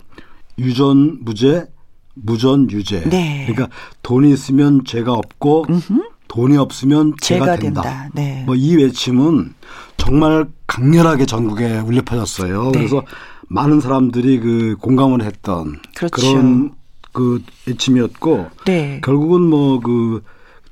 [0.59, 1.67] 유전 무죄
[2.15, 3.03] 무전 유죄.
[3.09, 3.47] 네.
[3.49, 6.03] 그러니까 돈이 있으면 죄가 없고 음흠.
[6.29, 7.83] 돈이 없으면 죄가, 죄가 된다.
[7.83, 8.11] 된다.
[8.15, 8.43] 네.
[8.47, 9.55] 뭐 이 외침은
[9.97, 12.71] 정말 강렬하게 전국에 울려 퍼졌어요.
[12.73, 12.79] 네.
[12.79, 13.03] 그래서
[13.49, 16.17] 많은 사람들이 그 공감을 했던 그렇죠.
[16.17, 16.73] 그런
[17.13, 19.01] 그 외침이었고 네.
[19.03, 20.23] 결국은 뭐 그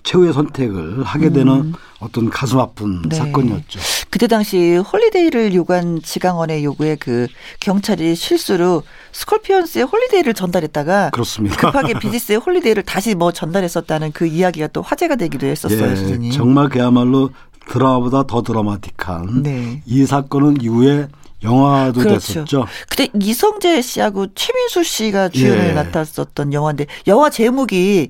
[0.03, 1.73] 최후의 선택을 하게 되는 음.
[2.01, 3.17] 어떤 가슴 아픈 네.
[3.17, 3.81] 사건이었죠.
[4.13, 7.29] 그때 당시 Holiday를 요구한 지강헌의 요구에 그
[7.61, 8.83] 경찰이 실수로
[9.13, 11.57] 스콜피언스의 Holiday를 전달했다가 그렇습니다.
[11.57, 16.31] 급하게 비지스의 Holiday를 다시 뭐 전달했었다는 그 이야기가 또 화제가 되기도 했었어요, 예, 선생님.
[16.31, 17.31] 정말 그야말로
[17.71, 19.83] 드라마보다 더 드라마틱한 네.
[19.87, 21.09] 이 사건은 이후에
[21.43, 22.19] 영화도 그렇죠.
[22.19, 22.67] 됐었죠.
[22.91, 25.73] 그때 이성재 씨하고 최민수 씨가 주연을 예.
[25.73, 28.09] 맡았었던 영화인데 영화 제목이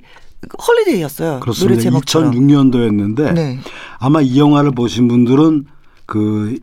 [0.66, 1.38] Holiday였어요.
[1.38, 1.74] 그렇습니다.
[1.74, 2.32] 노래 제목처럼.
[2.32, 3.60] 2006년도였는데 네.
[4.00, 5.66] 아마 이 영화를 보신 분들은
[6.12, 6.58] 그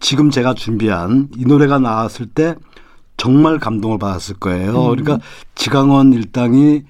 [0.00, 2.54] 지금 제가 준비한 이 노래가 나왔을 때
[3.18, 4.70] 정말 감동을 받았을 거예요.
[4.70, 4.96] 음.
[4.96, 5.18] 그러니까
[5.54, 6.84] 지강원 일당이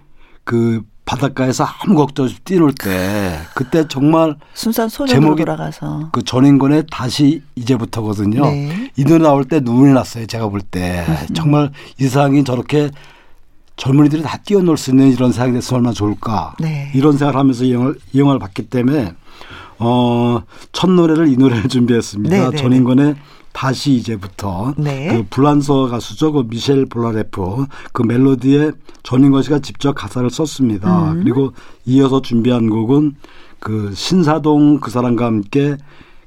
[0.45, 7.43] 그 바닷가에서 아무 걱정 없이 뛰놀 때 그때 정말 순산 소년으로 돌아가서 그 전인권의 다시
[7.57, 8.41] 이제부터거든요.
[8.43, 8.93] 네.
[8.97, 10.27] 이 노래 나올 때 눈이 났어요.
[10.27, 11.05] 제가 볼 때.
[11.09, 11.35] 음.
[11.35, 12.93] 정말 이 상이 저렇게
[13.75, 16.55] 젊은이들이 다 뛰어놀 수 있는 이런 세상이 됐으면 얼마나 좋을까.
[16.61, 16.93] 네.
[16.95, 19.13] 이런 생각을 하면서 이 영화를, 이 영화를 봤기 때문에
[19.79, 22.37] 어, 첫 노래를 이 노래를 준비했습니다.
[22.37, 22.57] 네, 네, 네.
[22.57, 23.17] 전인권의
[23.53, 25.17] 다시 이제부터 네.
[25.17, 26.33] 그 불란서 가수죠.
[26.33, 28.73] 그 미셸 폴나레프 그 멜로디에
[29.03, 31.13] 전인권 씨가 직접 가사를 썼습니다.
[31.13, 31.23] 음.
[31.23, 31.53] 그리고
[31.87, 33.17] 이어서 준비한 곡은
[33.59, 35.77] 그 신사동 그 사람과 함께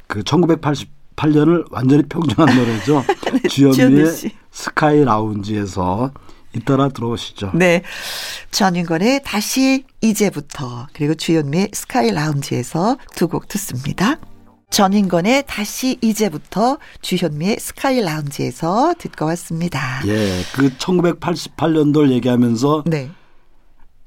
[0.07, 3.03] 그 1988년을 완전히 평정한 노래죠.
[3.31, 4.07] 네, 주현미의
[4.49, 6.11] 스카이 라운지에서
[6.55, 7.51] 잇따라 들어오시죠.
[7.53, 7.83] 네.
[8.51, 14.17] 전인권의 다시 이제부터 그리고 주현미의 스카이 라운지에서 두 곡 듣습니다.
[14.71, 20.01] 전인권의 다시 이제부터 주현미의 스카이 라운지에서 듣고 왔습니다.
[20.07, 23.09] 예, 그 1988년도를 얘기하면서 네.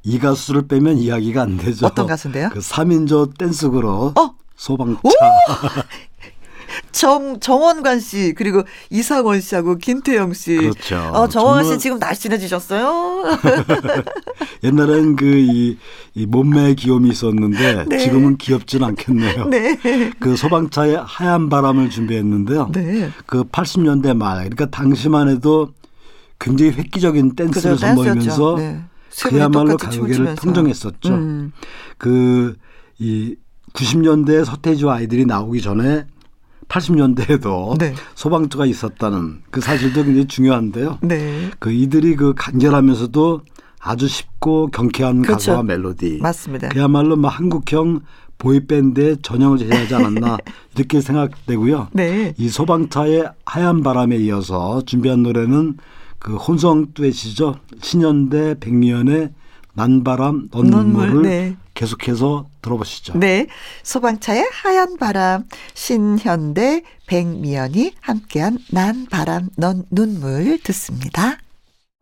[0.04, 1.86] 이 가수를 빼면 이야기가 안 되죠.
[1.86, 2.50] 어떤 가수인데요?
[2.52, 4.34] 그 3인조 댄스 그룹 어?
[4.56, 5.00] 소방차.
[6.92, 10.56] 정 정원관 씨 그리고 이상원 씨하고 김태영 씨.
[10.56, 10.96] 그렇죠.
[11.12, 13.24] 어, 정원관 씨 지금 날씬해지셨어요.
[14.64, 15.78] 옛날엔 그이
[16.14, 17.98] 이 몸매에 귀염이 있었는데 네.
[17.98, 19.46] 지금은 귀엽진 않겠네요.
[19.46, 19.78] 네.
[20.18, 22.70] 그 소방차의 하얀 바람을 준비했는데요.
[22.72, 23.10] 네.
[23.26, 25.72] 그 80년대 말 그러니까 당시만 해도
[26.38, 28.80] 굉장히 획기적인 댄스를 선보이면서 네.
[29.24, 31.14] 그야말로 가요계를 평정했었죠.
[31.14, 31.52] 음.
[31.98, 33.36] 그이
[33.72, 36.06] 90년대 서태지와 아이들이 나오기 전에
[36.72, 37.94] 80년대에도 네.
[38.14, 40.98] 소방차가 있었다는 그 사실도 굉장히 중요한데요.
[41.02, 41.50] 네.
[41.58, 43.42] 그 이들이 그 간결하면서도
[43.78, 45.50] 아주 쉽고 경쾌한 그렇죠.
[45.52, 46.20] 가사와 멜로디.
[46.22, 46.68] 맞습니다.
[46.68, 48.00] 그야말로 뭐 한국형
[48.38, 50.38] 보이밴드의 전형을 제시하지 않았나
[50.76, 51.88] 이렇게 생각되고요.
[51.92, 52.32] 네.
[52.38, 55.76] 이 소방차의 하얀 바람에 이어서 준비한 노래는
[56.18, 57.56] 그 혼성 듀엣이죠.
[57.82, 59.30] 신현대 백미연의
[59.74, 61.56] 난바람 넌물을 네.
[61.74, 63.18] 계속해서 들어보시죠.
[63.18, 63.46] 네.
[63.82, 65.44] 소방차의 하얀 바람,
[65.74, 71.38] 신현대, 백미연이 함께한 난 바람, 넌 눈물 듣습니다.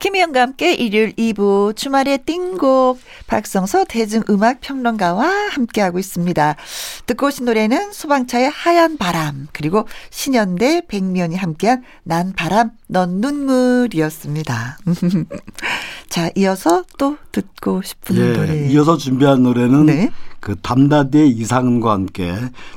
[0.01, 6.57] 김희영과 함께 일요일 2부 주말의 띵곡 박성서 대중음악평론가와 함께하고 있습니다.
[7.05, 14.78] 듣고 오신 노래는 소방차의 하얀 바람 그리고 신현대 백면이 함께한 난 바람 넌 눈물이었습니다.
[16.09, 20.11] 자 이어서 또 듣고 싶은 예, 노래 이어서 준비한 노래는 네.
[20.40, 22.34] 그 담다디의 이상과 함께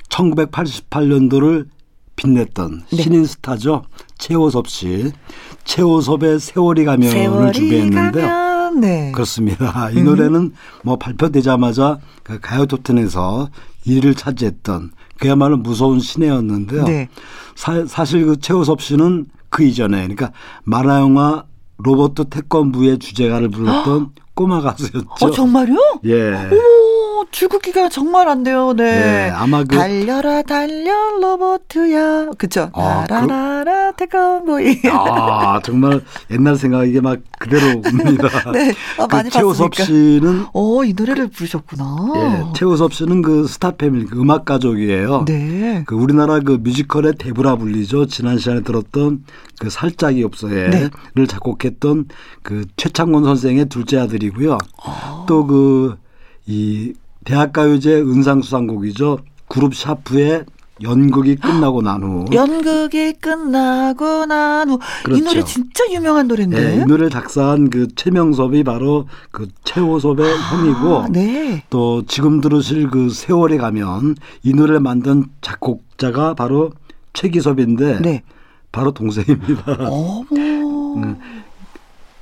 [0.10, 1.68] 1988년도를
[2.18, 3.02] 빛냈던 네.
[3.02, 3.86] 신인 스타죠.
[4.24, 5.12] 최호섭 씨.
[5.66, 8.26] 최호섭의 세월이 가면을 세월이 준비했는데요.
[8.26, 9.12] 가면, 네.
[9.12, 9.90] 그렇습니다.
[9.92, 10.06] 이 음.
[10.06, 13.50] 노래는 뭐 발표되자마자 그 가요 톱텐에서
[13.86, 16.86] 1위를 차지했던 그야말로 무서운 신예였는데요.
[16.86, 17.10] 네.
[17.56, 20.32] 사, 실그 최호섭 씨는 그 이전에 그러니까
[20.64, 21.44] 만화 영화
[21.80, 25.06] 로버트 태권부의 주제가를 불렀던 꼬마 가수였죠.
[25.22, 25.78] 어, 정말요?
[26.06, 26.50] 예.
[26.52, 28.74] 오, 줄긋기가 정말 안 돼요.
[28.76, 28.84] 네.
[29.28, 32.32] 예, 아마 그 달려라 달려 로버트야.
[32.38, 32.72] 그쵸?
[32.74, 33.98] 아, 나라라라 그...
[33.98, 34.82] 태권보이.
[34.92, 38.28] 아, 정말 옛날 생각 이게 막 그대로 옵니다.
[38.52, 38.74] 네.
[38.98, 42.14] 아, 그 많이 최우섭 씨는 어, 이 노래를 부르셨구나.
[42.16, 42.54] 예.
[42.56, 45.26] 최우섭 씨는 그 스타 패밀리 그 음악 가족이에요.
[45.26, 45.84] 네.
[45.86, 48.08] 그 우리나라 그 뮤지컬의 대부라 불리죠.
[48.08, 49.26] 지난 시간에 들었던
[49.60, 51.26] 그 살짝이 없어요를 네.
[51.28, 52.06] 작곡했던
[52.42, 54.58] 그 최창곤 선생의 둘째 아들이 고요.
[54.84, 55.26] 아.
[55.28, 55.98] 또그
[56.46, 56.94] 이
[57.26, 59.20] 대학가요제 은상수상곡이죠.
[59.48, 60.46] 그룹 샤프의
[60.82, 62.26] 연극이 끝나고 난 후.
[62.34, 64.80] 연극이 끝나고 난 후.
[65.04, 65.22] 그렇죠.
[65.22, 66.60] 이 노래 진짜 유명한 노래인데.
[66.60, 71.06] 네, 이 노래 작사한 그 최명섭이 바로 그 최호섭의 아, 형이고.
[71.12, 71.64] 네.
[71.70, 76.72] 또 지금 들으실 그 세월에 가면 이 노래를 만든 작곡자가 바로
[77.14, 78.00] 최기섭인데.
[78.02, 78.24] 네.
[78.72, 79.78] 바로 동생입니다.
[79.80, 80.26] 어머.
[80.96, 81.20] 음,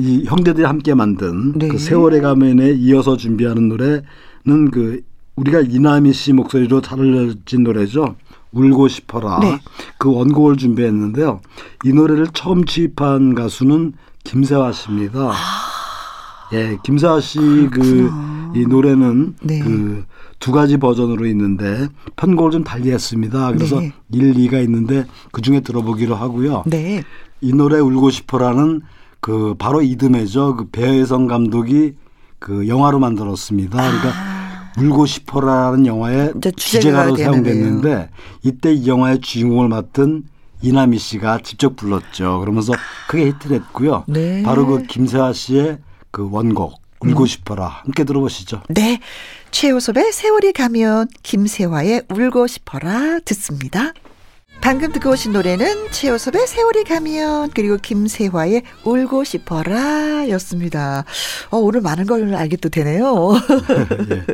[0.01, 1.67] 이 형제들이 함께 만든 네.
[1.67, 5.01] 그 세월의 가면에 이어서 준비하는 노래는 그
[5.35, 8.15] 우리가 이남희 씨 목소리로 잘 알려진 노래죠.
[8.51, 9.39] 울고 싶어라.
[9.39, 9.59] 네.
[9.97, 11.39] 그 원곡을 준비했는데요.
[11.85, 13.93] 이 노래를 처음 취입한 가수는
[14.23, 15.31] 김세화 씨입니다.
[15.31, 15.35] 아.
[16.53, 17.39] 예, 김세화 씨
[17.71, 19.59] 그 이 노래는 네.
[19.59, 23.51] 그두 가지 버전으로 있는데 편곡을 좀 달리 했습니다.
[23.51, 23.93] 그래서 네.
[24.11, 26.63] 1, 2가 있는데 그 중에 들어보기로 하고요.
[26.67, 27.03] 네.
[27.39, 28.81] 이 노래 울고 싶어라는
[29.21, 30.57] 그 바로 이듬해죠.
[30.57, 31.93] 그 배혜성 감독이
[32.39, 33.77] 그 영화로 만들었습니다.
[33.77, 34.71] 그러니까 아.
[34.77, 38.09] 울고 싶어라는 영화의 주제가로 사용됐는데
[38.43, 40.23] 이때 이 영화의 주인공을 맡은
[40.61, 42.39] 이남희 씨가 직접 불렀죠.
[42.39, 42.73] 그러면서
[43.07, 44.05] 크게 히트를 했고요.
[44.07, 44.43] 네.
[44.43, 47.25] 바로 그 김세화 씨의 그 원곡 울고 음.
[47.25, 48.61] 싶어라 함께 들어보시죠.
[48.69, 48.99] 네.
[49.51, 53.93] 최호섭의 세월이 가면 김세화의 울고 싶어라 듣습니다.
[54.61, 61.03] 방금 듣고 오신 노래는 최호섭의 세월이 가면 그리고 김세화의 울고 싶어라 였습니다.
[61.49, 63.33] 어, 오늘 많은 걸 알게 또 되네요.
[64.07, 64.25] 네.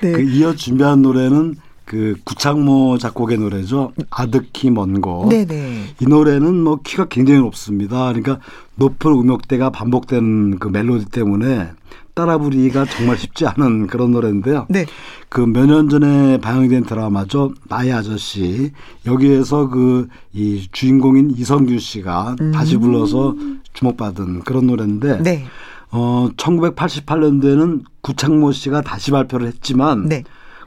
[0.00, 0.12] 네.
[0.12, 3.92] 그 이어 준비한 노래는 그 구창모 작곡의 노래죠.
[4.10, 5.28] 아득히 먼 곳.
[5.28, 5.94] 네네.
[6.00, 8.06] 이 노래는 뭐 키가 굉장히 높습니다.
[8.06, 8.40] 그러니까
[8.76, 11.68] 높은 음역대가 반복되는 그 멜로디 때문에
[12.14, 14.66] 따라 부르기가 정말 쉽지 않은 그런 노래인데요.
[14.68, 14.86] 네.
[15.28, 17.52] 그 몇 년 전에 방영된 드라마죠.
[17.68, 18.70] 나의 아저씨.
[19.06, 22.52] 여기에서 그 이 주인공인 이성규 씨가 음.
[22.52, 23.34] 다시 불러서
[23.72, 25.44] 주목받은 그런 노래인데 네.
[25.90, 30.24] 어 1988년도에는 구창모 씨가 다시 발표를 했지만 네.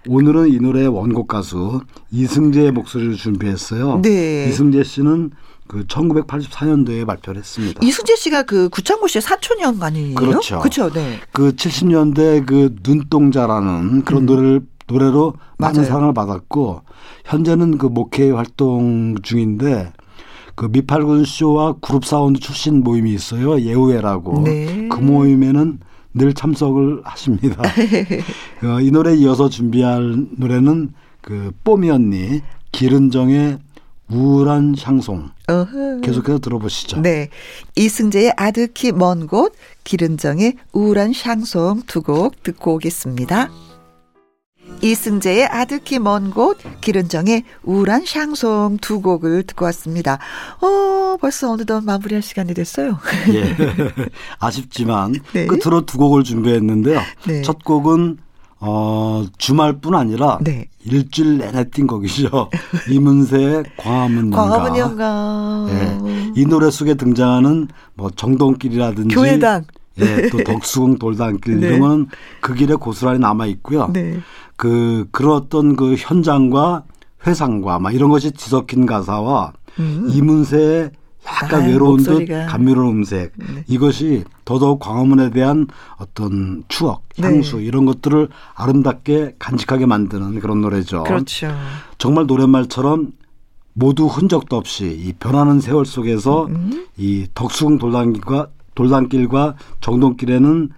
[0.07, 1.81] 오늘은 이 노래의 원곡 가수
[2.11, 3.99] 이승재의 목소리를 준비했어요.
[4.03, 4.47] 네.
[4.49, 5.31] 이승재 씨는
[5.67, 7.79] 그 1984년도에 발표를 했습니다.
[7.83, 10.15] 이승재 씨가 그 구창모 씨의 사촌형 아니에요?
[10.15, 10.59] 그렇죠.
[10.59, 10.91] 그렇죠.
[10.91, 11.19] 네.
[11.31, 14.25] 그 70년대 그 눈동자라는 그런 음.
[14.25, 15.89] 노래를 노래로 많은 맞아요.
[15.89, 16.81] 사랑을 받았고
[17.25, 19.91] 현재는 그 목회 활동 중인데
[20.55, 23.59] 그 미팔군 쇼와 그룹 사운드 출신 모임이 있어요.
[23.59, 24.43] 예우회라고.
[24.43, 24.87] 네.
[24.89, 25.79] 그 모임에는
[26.13, 27.61] 늘 참석을 하십니다.
[28.63, 32.41] 어, 이 노래에 이어서 준비할 노래는 그 뽀미 언니
[32.71, 33.59] 기른정의
[34.11, 36.01] 우울한 샹송 어허.
[36.01, 37.01] 계속해서 들어보시죠.
[37.01, 37.29] 네.
[37.75, 39.53] 이승재의 아득히 먼 곳,
[39.83, 43.49] 기른정의 우울한 샹송 두 곡 듣고 오겠습니다.
[44.81, 50.19] 이승재의 아득히 먼 곳, 기른정의 우울한 샹송 두 곡을 듣고 왔습니다.
[50.61, 52.99] 어, 벌써 어느덧 마무리할 시간이 됐어요.
[53.33, 53.55] 예.
[54.39, 55.47] 아쉽지만 네.
[55.47, 57.01] 끝으로 두 곡을 준비했는데요.
[57.27, 57.41] 네.
[57.41, 58.17] 첫 곡은
[58.59, 60.67] 어, 주말뿐 아니라 네.
[60.83, 62.49] 일주일 내내 뛴 곡이죠.
[62.89, 64.37] 이문세의 광화문 연가.
[64.37, 65.65] 광화문 연가.
[65.67, 66.31] 네.
[66.35, 69.65] 이 노래 속에 등장하는 뭐 정동길이라든지 교회당.
[69.99, 71.67] 예, 또 덕수궁 돌담길 네.
[71.67, 72.07] 이런 거는
[72.39, 73.89] 그 길에 고스란히 남아 있고요.
[73.91, 74.19] 네.
[74.55, 76.83] 그 그런 그 현장과
[77.25, 80.07] 회상과 막 이런 것이 뒤섞인 가사와 음.
[80.09, 80.91] 이문세의
[81.27, 83.63] 약간 아, 외로운 듯 감미로운 음색 네.
[83.67, 85.67] 이것이 더더욱 광화문에 대한
[85.97, 87.27] 어떤 추억, 네.
[87.27, 87.65] 향수 네.
[87.65, 91.03] 이런 것들을 아름답게 간직하게 만드는 그런 노래죠.
[91.03, 91.53] 그렇죠.
[91.97, 93.11] 정말 노랫말처럼
[93.73, 96.87] 모두 흔적도 없이 이 변하는 세월 속에서 음.
[96.97, 100.69] 이 덕수궁 돌담길과 돌담길과 정동길에는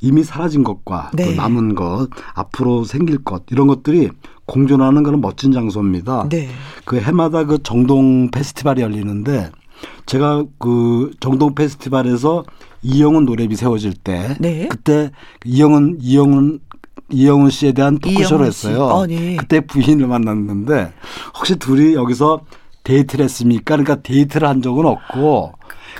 [0.00, 1.26] 이미 사라진 것과 네.
[1.26, 4.10] 또 남은 것, 앞으로 생길 것 이런 것들이
[4.46, 6.28] 공존하는 그런 멋진 장소입니다.
[6.28, 6.48] 네.
[6.84, 9.50] 그 해마다 그 정동 페스티벌이 열리는데
[10.06, 12.44] 제가 그 정동 페스티벌에서
[12.82, 14.68] 이영훈 노래비 세워질 때 네.
[14.68, 15.10] 그때
[15.44, 16.60] 이영훈 이영훈
[17.10, 18.84] 이영훈 씨에 대한 토크쇼를 했어요.
[18.84, 19.36] 어, 네.
[19.36, 20.92] 그때 부인을 만났는데
[21.36, 22.40] 혹시 둘이 여기서
[22.84, 23.76] 데이트를 했습니까?
[23.76, 25.52] 그러니까 데이트를 한 적은 없고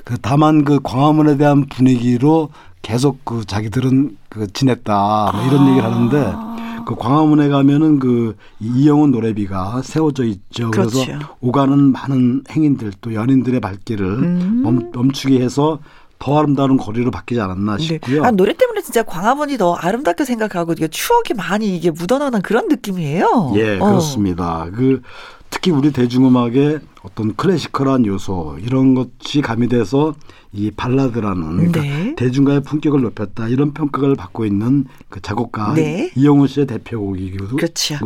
[0.04, 2.50] 그 다만 그 광화문에 대한 분위기로
[2.82, 5.68] 계속 그 자기들은 그 지냈다 뭐 이런 아.
[5.70, 6.55] 얘기를 하는데
[6.86, 10.70] 그 광화문에 가면은 그 이영훈 노래비가 세워져 있죠.
[10.70, 11.04] 그렇죠.
[11.04, 14.60] 그래서 오가는 많은 행인들 또 연인들의 발길을 음.
[14.62, 15.80] 멈, 멈추게 해서
[16.18, 17.82] 더 아름다운 거리로 바뀌지 않았나 네.
[17.82, 18.22] 싶고요.
[18.22, 18.26] 네.
[18.26, 23.52] 아, 노래 때문에 진짜 광화문이 더 아름답게 생각하고 이게 추억이 많이 이게 묻어나는 그런 느낌이에요.
[23.56, 23.84] 예, 어.
[23.84, 24.66] 그렇습니다.
[24.72, 25.02] 그
[25.50, 30.14] 특히 우리 대중음악의 어떤 클래시컬한 요소 이런 것이 가미돼서
[30.52, 32.14] 이 발라드라는 그러니까 네.
[32.16, 36.10] 대중가의 품격을 높였다 이런 평가를 받고 있는 그 작곡가 네.
[36.16, 37.56] 이영훈 씨의 대표곡이고요.
[37.56, 37.96] 그렇죠.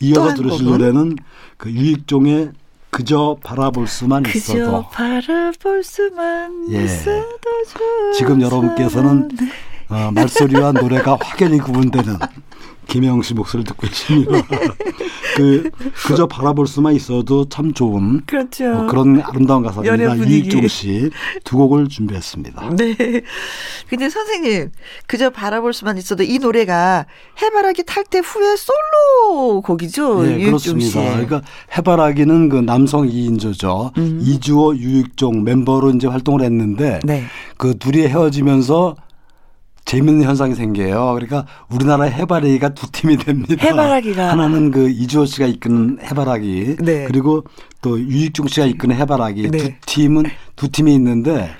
[0.00, 1.16] 이어서 들으실 노래는
[1.56, 2.52] 그 유익종의
[2.90, 6.84] 그저 바라볼 수만 그저 있어도 그저 바라볼 수만 예.
[6.84, 7.48] 있어도
[8.16, 9.48] 지금 여러분께서는 네.
[9.88, 12.18] 어, 말소리와 노래가 확연히 구분되는
[12.88, 14.32] 김혜영 씨 목소리를 듣고 계십니다.
[14.32, 14.42] 네.
[15.36, 15.70] 그
[16.06, 18.64] 그저 바라볼 수만 있어도 참 좋은 그렇죠.
[18.64, 20.14] 어, 그런 아름다운 가사입니다.
[20.16, 22.70] 이익종 씨두 곡을 준비했습니다.
[22.76, 22.96] 네.
[23.88, 24.72] 근데 선생님
[25.06, 27.06] 그저 바라볼 수만 있어도 이 노래가
[27.40, 30.22] 해바라기 탈 때 후에 솔로 곡이죠.
[30.22, 31.00] 네, 그렇습니다.
[31.12, 31.42] 그러니까
[31.76, 33.96] 해바라기는 그 남성 2인조죠.
[33.98, 34.18] 음.
[34.22, 37.24] 이주호, 유익종 멤버로 이제 활동을 했는데 네.
[37.58, 38.96] 그 둘이 헤어지면서
[39.88, 41.14] 재밌는 현상이 생겨요.
[41.14, 43.54] 그러니까 우리나라 해바라기가 두 팀이 됩니다.
[43.58, 47.06] 해바라기가 하나는 그 이주호 씨가 이끄는 해바라기, 네.
[47.06, 47.44] 그리고
[47.80, 49.58] 또 유익중 씨가 이끄는 해바라기 네.
[49.58, 50.24] 두 팀은
[50.56, 51.50] 두 팀이 있는데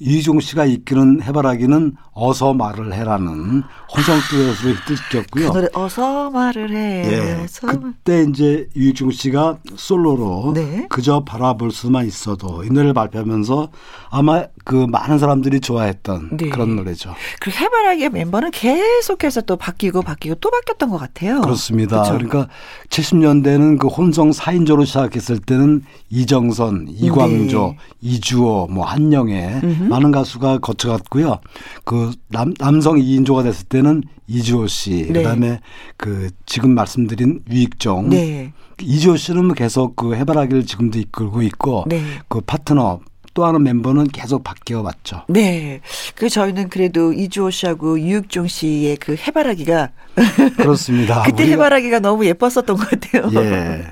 [0.00, 3.62] 이종 씨가 이끄는 해바라기는 어서 말을 해라는
[3.94, 5.52] 혼성듀엣으로 히트 시켰고요.
[5.52, 7.12] 그 노래 어서 말을 해.
[7.12, 7.42] 예.
[7.42, 10.86] 어서 그때 이제 이종 씨가 솔로로 네.
[10.88, 13.68] 그저 바라볼 수만 있어도 이 노래를 발표하면서
[14.10, 16.48] 아마 그 많은 사람들이 좋아했던 네.
[16.48, 17.14] 그런 노래죠.
[17.40, 21.40] 그 해바라기의 멤버는 계속해서 또 바뀌고 바뀌고 또 바뀌었던 것 같아요.
[21.40, 22.02] 그렇습니다.
[22.02, 22.12] 그쵸?
[22.14, 22.48] 그러니까
[22.90, 27.76] 70년대는 그 혼성 4인조로 시작했을 때는 이정선, 이광조, 네.
[28.00, 29.60] 이주호, 뭐 한영애.
[29.94, 31.38] 많은 가수가 거쳐갔고요.
[31.84, 35.22] 그 남, 남성 2인조가 됐을 때는 이주호 씨, 네.
[35.22, 35.60] 그다음에
[35.96, 38.10] 그 지금 말씀드린 유익종.
[38.10, 38.52] 네.
[38.80, 42.02] 이주호 씨는 계속 그 해바라기를 지금도 이끌고 있고 네.
[42.28, 43.00] 그 파트너
[43.34, 45.22] 또 하나 멤버는 계속 바뀌어 왔죠.
[45.28, 45.80] 네.
[46.14, 49.90] 그 저희는 그래도 이주호 씨하고 유익종 씨의 그 해바라기가
[50.56, 51.22] 그렇습니다.
[51.26, 53.28] 그때 해바라기가 너무 예뻤었던 것 같아요.
[53.34, 53.84] 예.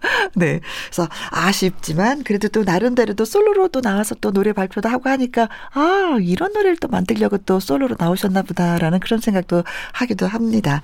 [0.34, 0.60] 네.
[0.86, 6.18] 그래서 아쉽지만 그래도 또 나름대로 또 솔로로 또 나와서 또 노래 발표도 하고 하니까 아,
[6.20, 10.82] 이런 노래를 또 만들려고 또 솔로로 나오셨나 보다라는 그런 생각도 하기도 합니다.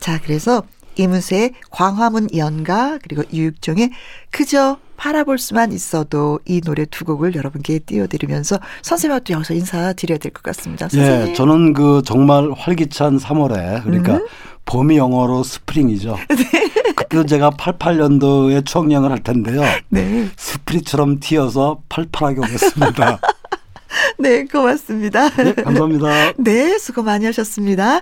[0.00, 0.62] 자, 그래서
[0.96, 3.90] 이문세의 광화문 연가 그리고 유육종의
[4.30, 10.42] 그저 바라볼 수만 있어도 이 노래 두 곡을 여러분께 띄워드리면서 선생님한테 여기서 인사드려야 될 것
[10.42, 10.88] 같습니다.
[10.88, 11.28] 선생님.
[11.28, 14.26] 예, 저는 그 정말 활기찬 3월에 그러니까 음.
[14.64, 16.16] 봄이 영어로 스프링이죠.
[16.28, 16.67] 네.
[16.98, 19.62] 그때도 제가 88년도에 추억여행을 할 텐데요.
[19.88, 20.28] 네.
[20.36, 23.20] 스프링처럼 튀어서 팔팔하게 오겠습니다.
[24.18, 25.30] 네, 고맙습니다.
[25.30, 26.32] 네, 감사합니다.
[26.38, 28.00] 네, 수고 많이 하셨습니다.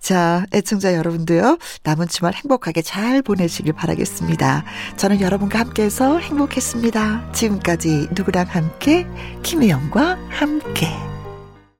[0.00, 4.64] 자, 애청자 여러분도요, 남은 주말 행복하게 잘 보내시길 바라겠습니다.
[4.96, 7.32] 저는 여러분과 함께해서 행복했습니다.
[7.32, 9.06] 지금까지 누구랑 함께,
[9.42, 11.19] 김혜영과 함께.